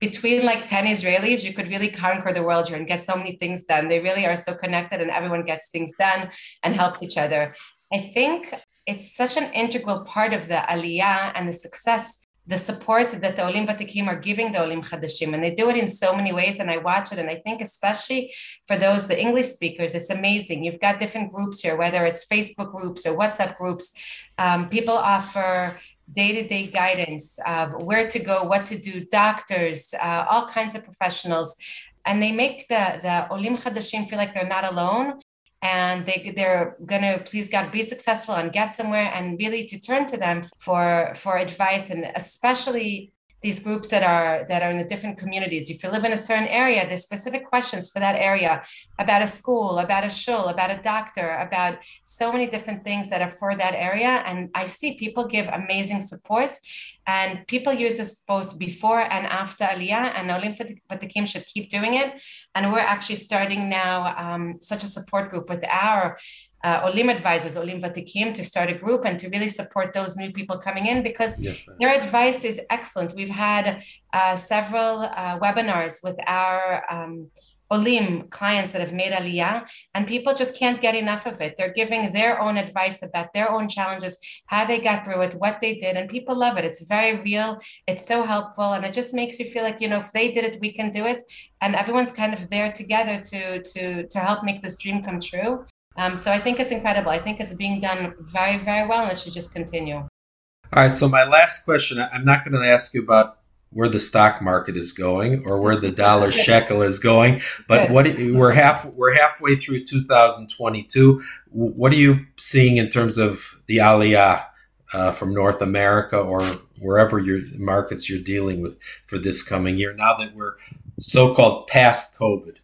Between 0.00 0.44
like 0.44 0.66
10 0.66 0.86
Israelis, 0.86 1.44
you 1.44 1.52
could 1.52 1.68
really 1.68 1.88
conquer 1.88 2.32
the 2.32 2.42
world 2.42 2.68
here 2.68 2.76
and 2.76 2.86
get 2.86 3.00
so 3.02 3.16
many 3.16 3.32
things 3.32 3.64
done. 3.64 3.88
They 3.88 4.00
really 4.00 4.26
are 4.26 4.36
so 4.36 4.54
connected 4.54 5.00
and 5.00 5.10
everyone 5.10 5.44
gets 5.44 5.68
things 5.68 5.94
done 5.98 6.30
and 6.62 6.74
helps 6.74 7.02
each 7.02 7.18
other. 7.18 7.54
I 7.92 7.98
think 7.98 8.54
it's 8.86 9.14
such 9.14 9.36
an 9.36 9.52
integral 9.52 10.04
part 10.04 10.32
of 10.32 10.48
the 10.48 10.62
aliyah 10.68 11.32
and 11.34 11.46
the 11.46 11.52
success 11.52 12.26
the 12.50 12.58
support 12.58 13.10
that 13.12 13.36
the 13.36 13.46
Olim 13.46 13.66
Vatikim 13.66 14.08
are 14.08 14.16
giving 14.16 14.50
the 14.50 14.60
Olim 14.60 14.82
Chadashim. 14.82 15.32
And 15.34 15.42
they 15.44 15.54
do 15.54 15.70
it 15.70 15.76
in 15.76 15.86
so 15.86 16.16
many 16.16 16.32
ways. 16.32 16.58
And 16.58 16.68
I 16.68 16.78
watch 16.78 17.12
it. 17.12 17.18
And 17.18 17.30
I 17.30 17.36
think, 17.36 17.60
especially 17.60 18.34
for 18.66 18.76
those, 18.76 19.06
the 19.06 19.18
English 19.18 19.46
speakers, 19.46 19.94
it's 19.94 20.10
amazing. 20.10 20.64
You've 20.64 20.80
got 20.80 20.98
different 20.98 21.30
groups 21.32 21.60
here, 21.60 21.76
whether 21.76 22.04
it's 22.04 22.26
Facebook 22.26 22.72
groups 22.72 23.06
or 23.06 23.16
WhatsApp 23.16 23.56
groups. 23.56 23.92
Um, 24.36 24.68
people 24.68 24.94
offer 24.94 25.76
day-to-day 26.12 26.68
guidance 26.68 27.38
of 27.46 27.82
where 27.82 28.08
to 28.08 28.18
go, 28.18 28.44
what 28.44 28.66
to 28.66 28.78
do, 28.78 29.04
doctors, 29.06 29.94
uh, 30.00 30.24
all 30.28 30.46
kinds 30.46 30.74
of 30.74 30.84
professionals. 30.84 31.56
And 32.04 32.22
they 32.22 32.32
make 32.32 32.68
the, 32.68 32.98
the 33.02 33.32
Olim 33.32 33.56
Chadashim 33.56 34.08
feel 34.08 34.18
like 34.18 34.34
they're 34.34 34.46
not 34.46 34.64
alone 34.64 35.20
and 35.62 36.06
they 36.06 36.32
they're 36.34 36.76
gonna 36.86 37.18
please 37.24 37.48
God 37.48 37.70
be 37.70 37.82
successful 37.82 38.34
and 38.34 38.52
get 38.52 38.68
somewhere 38.68 39.10
and 39.14 39.38
really 39.38 39.66
to 39.66 39.78
turn 39.78 40.06
to 40.06 40.16
them 40.16 40.42
for 40.58 41.12
for 41.14 41.36
advice 41.36 41.90
and 41.90 42.10
especially 42.16 43.12
these 43.42 43.60
groups 43.60 43.88
that 43.88 44.02
are 44.02 44.46
that 44.48 44.62
are 44.62 44.70
in 44.70 44.78
the 44.78 44.84
different 44.84 45.16
communities. 45.18 45.70
If 45.70 45.82
you 45.82 45.90
live 45.90 46.04
in 46.04 46.12
a 46.12 46.16
certain 46.16 46.48
area, 46.48 46.86
there's 46.86 47.02
specific 47.02 47.46
questions 47.46 47.88
for 47.90 47.98
that 47.98 48.16
area 48.16 48.62
about 48.98 49.22
a 49.22 49.26
school, 49.26 49.78
about 49.78 50.04
a 50.04 50.10
shul, 50.10 50.48
about 50.48 50.70
a 50.70 50.80
doctor, 50.82 51.36
about 51.36 51.78
so 52.04 52.32
many 52.32 52.46
different 52.46 52.84
things 52.84 53.08
that 53.10 53.22
are 53.22 53.30
for 53.30 53.54
that 53.54 53.74
area. 53.74 54.22
And 54.26 54.50
I 54.54 54.66
see 54.66 54.94
people 54.94 55.24
give 55.24 55.48
amazing 55.48 56.02
support, 56.02 56.58
and 57.06 57.46
people 57.46 57.72
use 57.72 57.96
this 57.96 58.22
both 58.26 58.58
before 58.58 59.00
and 59.00 59.26
after 59.26 59.64
Aliyah. 59.64 60.12
And 60.16 60.30
Olim 60.30 60.54
Vatikim 60.54 61.26
should 61.26 61.46
keep 61.46 61.70
doing 61.70 61.94
it. 61.94 62.22
And 62.54 62.72
we're 62.72 62.78
actually 62.94 63.16
starting 63.16 63.68
now 63.68 64.14
um, 64.16 64.58
such 64.60 64.84
a 64.84 64.86
support 64.86 65.30
group 65.30 65.48
with 65.48 65.64
our 65.68 66.18
uh, 66.62 66.80
Olim 66.84 67.08
advisors, 67.08 67.56
Olim 67.56 67.80
Vatikim, 67.80 68.34
to 68.34 68.44
start 68.44 68.68
a 68.70 68.74
group 68.74 69.04
and 69.04 69.18
to 69.18 69.28
really 69.28 69.48
support 69.48 69.92
those 69.92 70.16
new 70.16 70.32
people 70.32 70.58
coming 70.58 70.86
in 70.86 71.02
because 71.02 71.40
yes, 71.40 71.64
their 71.78 71.90
advice 71.90 72.44
is 72.44 72.60
excellent. 72.70 73.14
We've 73.14 73.30
had 73.30 73.82
uh, 74.12 74.36
several 74.36 75.00
uh, 75.00 75.38
webinars 75.38 76.02
with 76.02 76.16
our 76.26 76.84
um, 76.90 77.30
Olim 77.72 78.28
clients 78.30 78.72
that 78.72 78.80
have 78.80 78.92
made 78.92 79.12
Aliyah, 79.12 79.64
and 79.94 80.06
people 80.06 80.34
just 80.34 80.58
can't 80.58 80.80
get 80.80 80.96
enough 80.96 81.24
of 81.24 81.40
it. 81.40 81.54
They're 81.56 81.72
giving 81.72 82.12
their 82.12 82.40
own 82.40 82.56
advice 82.56 83.00
about 83.00 83.32
their 83.32 83.50
own 83.50 83.68
challenges, 83.68 84.18
how 84.46 84.64
they 84.64 84.80
got 84.80 85.04
through 85.04 85.22
it, 85.22 85.34
what 85.34 85.60
they 85.60 85.76
did, 85.76 85.96
and 85.96 86.10
people 86.10 86.36
love 86.36 86.58
it. 86.58 86.64
It's 86.64 86.84
very 86.84 87.20
real. 87.20 87.60
It's 87.86 88.04
so 88.04 88.24
helpful, 88.24 88.72
and 88.72 88.84
it 88.84 88.92
just 88.92 89.14
makes 89.14 89.38
you 89.38 89.44
feel 89.46 89.62
like 89.62 89.80
you 89.80 89.88
know 89.88 89.98
if 89.98 90.12
they 90.12 90.32
did 90.32 90.44
it, 90.44 90.58
we 90.60 90.72
can 90.72 90.90
do 90.90 91.06
it, 91.06 91.22
and 91.60 91.76
everyone's 91.76 92.10
kind 92.10 92.34
of 92.34 92.50
there 92.50 92.72
together 92.72 93.20
to 93.30 93.62
to 93.62 94.06
to 94.08 94.18
help 94.18 94.42
make 94.42 94.62
this 94.62 94.76
dream 94.76 95.02
come 95.04 95.20
true. 95.20 95.64
Um, 95.96 96.16
so 96.16 96.30
I 96.30 96.38
think 96.38 96.60
it's 96.60 96.70
incredible. 96.70 97.10
I 97.10 97.18
think 97.18 97.40
it's 97.40 97.54
being 97.54 97.80
done 97.80 98.14
very 98.20 98.56
very 98.58 98.86
well, 98.86 99.02
and 99.02 99.12
it 99.12 99.18
should 99.18 99.32
just 99.32 99.52
continue. 99.52 99.96
All 99.96 100.82
right. 100.82 100.96
So 100.96 101.08
my 101.08 101.24
last 101.24 101.64
question, 101.64 102.00
I'm 102.12 102.24
not 102.24 102.44
going 102.44 102.60
to 102.60 102.66
ask 102.66 102.94
you 102.94 103.02
about 103.02 103.38
where 103.70 103.88
the 103.88 104.00
stock 104.00 104.42
market 104.42 104.76
is 104.76 104.92
going 104.92 105.44
or 105.44 105.60
where 105.60 105.76
the 105.76 105.90
dollar 105.90 106.30
shekel 106.30 106.82
is 106.82 106.98
going. 106.98 107.40
But 107.68 107.90
what 107.90 108.06
we're 108.18 108.52
half 108.52 108.84
we're 108.84 109.14
halfway 109.14 109.56
through 109.56 109.84
2022. 109.84 111.22
What 111.48 111.92
are 111.92 111.96
you 111.96 112.26
seeing 112.36 112.76
in 112.76 112.88
terms 112.88 113.18
of 113.18 113.60
the 113.66 113.78
aliyah 113.78 114.44
uh, 114.92 115.10
from 115.12 115.32
North 115.34 115.62
America 115.62 116.18
or 116.18 116.42
wherever 116.78 117.18
your 117.18 117.40
markets 117.58 118.08
you're 118.08 118.22
dealing 118.22 118.60
with 118.60 118.80
for 119.04 119.18
this 119.18 119.42
coming 119.42 119.76
year? 119.76 119.92
Now 119.92 120.16
that 120.18 120.34
we're 120.34 120.54
so-called 120.98 121.66
past 121.66 122.14
COVID. 122.14 122.58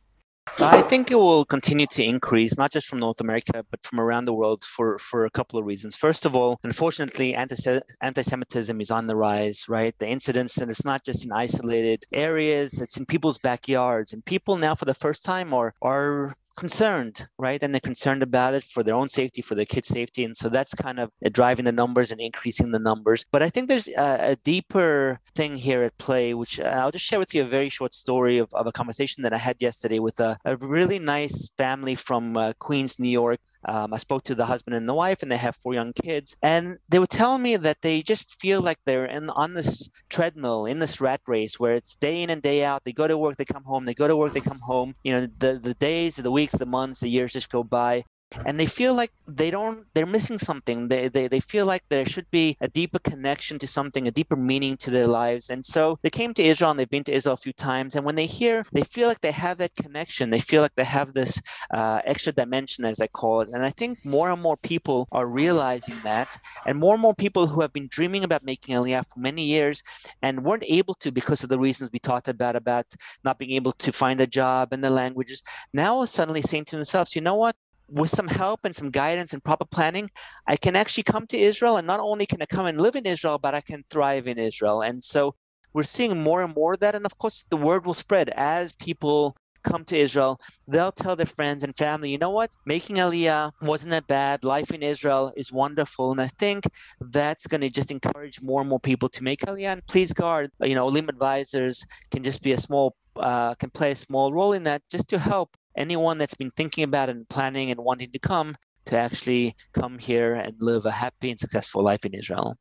I 0.58 0.80
think 0.82 1.10
it 1.10 1.16
will 1.16 1.44
continue 1.44 1.86
to 1.88 2.02
increase, 2.02 2.56
not 2.56 2.72
just 2.72 2.86
from 2.86 3.00
North 3.00 3.20
America, 3.20 3.64
but 3.70 3.82
from 3.84 4.00
around 4.00 4.24
the 4.24 4.32
world 4.32 4.64
for, 4.64 4.98
for 4.98 5.24
a 5.26 5.30
couple 5.30 5.58
of 5.58 5.66
reasons. 5.66 5.96
First 5.96 6.24
of 6.24 6.34
all, 6.34 6.58
unfortunately, 6.62 7.34
anti 7.34 8.22
Semitism 8.22 8.80
is 8.80 8.90
on 8.90 9.06
the 9.06 9.16
rise, 9.16 9.64
right? 9.68 9.94
The 9.98 10.08
incidents, 10.08 10.56
and 10.56 10.70
it's 10.70 10.84
not 10.84 11.04
just 11.04 11.24
in 11.24 11.32
isolated 11.32 12.04
areas, 12.12 12.80
it's 12.80 12.96
in 12.96 13.06
people's 13.06 13.38
backyards. 13.38 14.12
And 14.12 14.24
people 14.24 14.56
now, 14.56 14.74
for 14.74 14.86
the 14.86 14.94
first 14.94 15.24
time, 15.24 15.52
are, 15.52 15.74
are 15.82 16.36
concerned, 16.56 17.28
right? 17.38 17.62
And 17.62 17.72
they're 17.72 17.80
concerned 17.80 18.22
about 18.22 18.54
it 18.54 18.64
for 18.64 18.82
their 18.82 18.94
own 18.94 19.08
safety, 19.08 19.42
for 19.42 19.54
their 19.54 19.64
kids' 19.64 19.88
safety. 19.88 20.24
And 20.24 20.36
so 20.36 20.48
that's 20.48 20.74
kind 20.74 20.98
of 20.98 21.10
driving 21.32 21.64
the 21.64 21.72
numbers 21.72 22.10
and 22.10 22.20
increasing 22.20 22.70
the 22.72 22.78
numbers. 22.78 23.24
But 23.30 23.42
I 23.42 23.50
think 23.50 23.68
there's 23.68 23.88
a, 23.88 24.32
a 24.32 24.36
deeper 24.36 25.20
thing 25.34 25.56
here 25.56 25.82
at 25.82 25.96
play, 25.98 26.34
which 26.34 26.58
uh, 26.58 26.64
I'll 26.64 26.90
just 26.90 27.04
share 27.04 27.18
with 27.18 27.34
you 27.34 27.42
a 27.42 27.48
very 27.48 27.68
short 27.68 27.94
story 27.94 28.38
of, 28.38 28.52
of 28.54 28.66
a 28.66 28.72
conversation 28.72 29.22
that 29.22 29.32
I 29.32 29.38
had 29.38 29.56
yesterday 29.60 29.98
with 29.98 30.18
a, 30.20 30.38
a 30.44 30.56
really 30.56 30.98
nice 30.98 31.50
family 31.56 31.94
from 31.94 32.36
uh, 32.36 32.52
Queens, 32.58 32.98
New 32.98 33.08
York. 33.08 33.40
Um, 33.66 33.92
I 33.92 33.98
spoke 33.98 34.22
to 34.24 34.34
the 34.34 34.46
husband 34.46 34.76
and 34.76 34.88
the 34.88 34.94
wife, 34.94 35.22
and 35.22 35.30
they 35.30 35.36
have 35.36 35.56
four 35.56 35.74
young 35.74 35.92
kids. 35.92 36.36
And 36.42 36.78
they 36.88 36.98
were 36.98 37.06
telling 37.06 37.42
me 37.42 37.56
that 37.56 37.82
they 37.82 38.02
just 38.02 38.40
feel 38.40 38.60
like 38.60 38.78
they're 38.84 39.06
in 39.06 39.28
on 39.30 39.54
this 39.54 39.88
treadmill, 40.08 40.66
in 40.66 40.78
this 40.78 41.00
rat 41.00 41.20
race, 41.26 41.58
where 41.58 41.74
it's 41.74 41.96
day 41.96 42.22
in 42.22 42.30
and 42.30 42.40
day 42.40 42.64
out. 42.64 42.84
They 42.84 42.92
go 42.92 43.08
to 43.08 43.18
work, 43.18 43.36
they 43.36 43.44
come 43.44 43.64
home. 43.64 43.84
They 43.84 43.94
go 43.94 44.08
to 44.08 44.16
work, 44.16 44.32
they 44.32 44.40
come 44.40 44.60
home. 44.60 44.94
You 45.02 45.12
know, 45.12 45.28
the 45.38 45.58
the 45.58 45.74
days, 45.74 46.16
the 46.16 46.30
weeks, 46.30 46.52
the 46.52 46.66
months, 46.66 47.00
the 47.00 47.08
years 47.08 47.32
just 47.32 47.50
go 47.50 47.64
by, 47.64 48.04
and 48.44 48.58
they 48.58 48.66
feel 48.66 48.94
like 48.94 49.12
they 49.28 49.50
don't 49.50 49.86
they're 49.94 50.06
missing 50.06 50.38
something. 50.38 50.88
They, 50.88 51.08
they 51.08 51.28
they 51.28 51.40
feel 51.40 51.64
like 51.64 51.84
there 51.88 52.04
should 52.06 52.30
be 52.30 52.56
a 52.60 52.68
deeper 52.68 52.98
connection 52.98 53.58
to 53.60 53.66
something 53.66 54.06
a 54.06 54.10
deeper 54.10 54.36
meaning 54.36 54.76
to 54.78 54.90
their 54.90 55.06
lives. 55.06 55.48
And 55.50 55.64
so 55.64 55.98
they 56.02 56.10
came 56.10 56.34
to 56.34 56.42
israel 56.42 56.70
and 56.70 56.80
they've 56.80 56.88
been 56.88 57.04
to 57.04 57.14
israel 57.14 57.34
a 57.34 57.38
few 57.38 57.52
times. 57.52 57.94
And 57.94 58.04
when 58.04 58.16
they 58.16 58.26
hear 58.26 58.64
they 58.72 58.82
feel 58.82 59.08
like 59.08 59.20
they 59.20 59.32
have 59.32 59.58
that 59.58 59.74
connection. 59.76 60.30
They 60.30 60.40
feel 60.40 60.62
like 60.62 60.74
they 60.74 60.84
have 60.84 61.14
this 61.14 61.40
uh, 61.72 62.00
extra 62.04 62.32
dimension 62.32 62.84
as 62.84 63.00
i 63.00 63.06
call 63.06 63.42
it. 63.42 63.48
And 63.52 63.64
i 63.64 63.70
think 63.70 64.04
more 64.04 64.30
and 64.30 64.42
more 64.42 64.56
people 64.56 65.08
are 65.12 65.26
realizing 65.26 65.96
that. 66.02 66.36
And 66.66 66.78
more 66.78 66.94
and 66.94 67.02
more 67.02 67.14
people 67.14 67.46
who 67.46 67.60
have 67.60 67.72
been 67.72 67.88
dreaming 67.88 68.24
about 68.24 68.44
making 68.44 68.74
aliyah 68.74 69.04
for 69.08 69.20
many 69.20 69.44
years 69.44 69.82
and 70.22 70.44
weren't 70.44 70.64
able 70.66 70.94
to 70.94 71.12
because 71.12 71.42
of 71.42 71.48
the 71.48 71.58
reasons 71.58 71.90
we 71.92 71.98
talked 71.98 72.28
about 72.28 72.56
about 72.56 72.86
not 73.24 73.38
being 73.38 73.52
able 73.52 73.72
to 73.72 73.92
find 73.92 74.20
a 74.20 74.26
job 74.26 74.72
and 74.72 74.82
the 74.82 74.90
languages 74.90 75.42
now 75.72 76.04
suddenly 76.04 76.42
saying 76.42 76.64
to 76.64 76.76
themselves 76.76 77.14
you 77.14 77.20
know 77.20 77.34
what 77.34 77.56
with 77.88 78.10
some 78.10 78.28
help 78.28 78.60
and 78.64 78.74
some 78.74 78.90
guidance 78.90 79.32
and 79.32 79.42
proper 79.44 79.64
planning, 79.64 80.10
I 80.46 80.56
can 80.56 80.76
actually 80.76 81.04
come 81.04 81.26
to 81.28 81.38
Israel. 81.38 81.76
And 81.76 81.86
not 81.86 82.00
only 82.00 82.26
can 82.26 82.42
I 82.42 82.46
come 82.46 82.66
and 82.66 82.80
live 82.80 82.96
in 82.96 83.06
Israel, 83.06 83.38
but 83.38 83.54
I 83.54 83.60
can 83.60 83.84
thrive 83.90 84.26
in 84.26 84.38
Israel. 84.38 84.82
And 84.82 85.02
so 85.02 85.34
we're 85.72 85.82
seeing 85.82 86.22
more 86.22 86.42
and 86.42 86.54
more 86.54 86.74
of 86.74 86.80
that. 86.80 86.94
And 86.94 87.06
of 87.06 87.18
course, 87.18 87.44
the 87.50 87.56
word 87.56 87.86
will 87.86 87.94
spread 87.94 88.30
as 88.30 88.72
people 88.72 89.36
come 89.66 89.84
to 89.84 89.96
Israel. 89.96 90.40
They'll 90.68 90.92
tell 90.92 91.16
their 91.16 91.26
friends 91.26 91.64
and 91.64 91.76
family, 91.76 92.10
you 92.10 92.18
know 92.18 92.30
what? 92.30 92.50
Making 92.64 92.96
Aliyah 92.96 93.52
wasn't 93.60 93.90
that 93.90 94.06
bad. 94.06 94.44
Life 94.44 94.70
in 94.70 94.82
Israel 94.82 95.32
is 95.36 95.52
wonderful. 95.52 96.12
And 96.12 96.20
I 96.20 96.28
think 96.28 96.64
that's 97.00 97.46
going 97.46 97.60
to 97.62 97.70
just 97.70 97.90
encourage 97.90 98.40
more 98.40 98.60
and 98.60 98.70
more 98.70 98.80
people 98.80 99.08
to 99.10 99.24
make 99.24 99.40
Aliyah. 99.40 99.72
And 99.72 99.86
please, 99.86 100.12
God, 100.12 100.50
you 100.62 100.74
know, 100.74 100.86
Olim 100.86 101.08
advisors 101.08 101.84
can 102.10 102.22
just 102.22 102.42
be 102.42 102.52
a 102.52 102.60
small, 102.60 102.94
uh, 103.16 103.54
can 103.56 103.70
play 103.70 103.90
a 103.90 103.96
small 103.96 104.32
role 104.32 104.52
in 104.52 104.62
that 104.64 104.82
just 104.88 105.08
to 105.08 105.18
help 105.18 105.56
anyone 105.76 106.18
that's 106.18 106.34
been 106.34 106.52
thinking 106.52 106.84
about 106.84 107.08
and 107.08 107.28
planning 107.28 107.70
and 107.70 107.80
wanting 107.80 108.10
to 108.12 108.18
come 108.18 108.56
to 108.86 108.96
actually 108.96 109.54
come 109.72 109.98
here 109.98 110.34
and 110.34 110.54
live 110.60 110.86
a 110.86 110.90
happy 110.90 111.30
and 111.30 111.38
successful 111.38 111.82
life 111.82 112.04
in 112.04 112.14
Israel. 112.14 112.56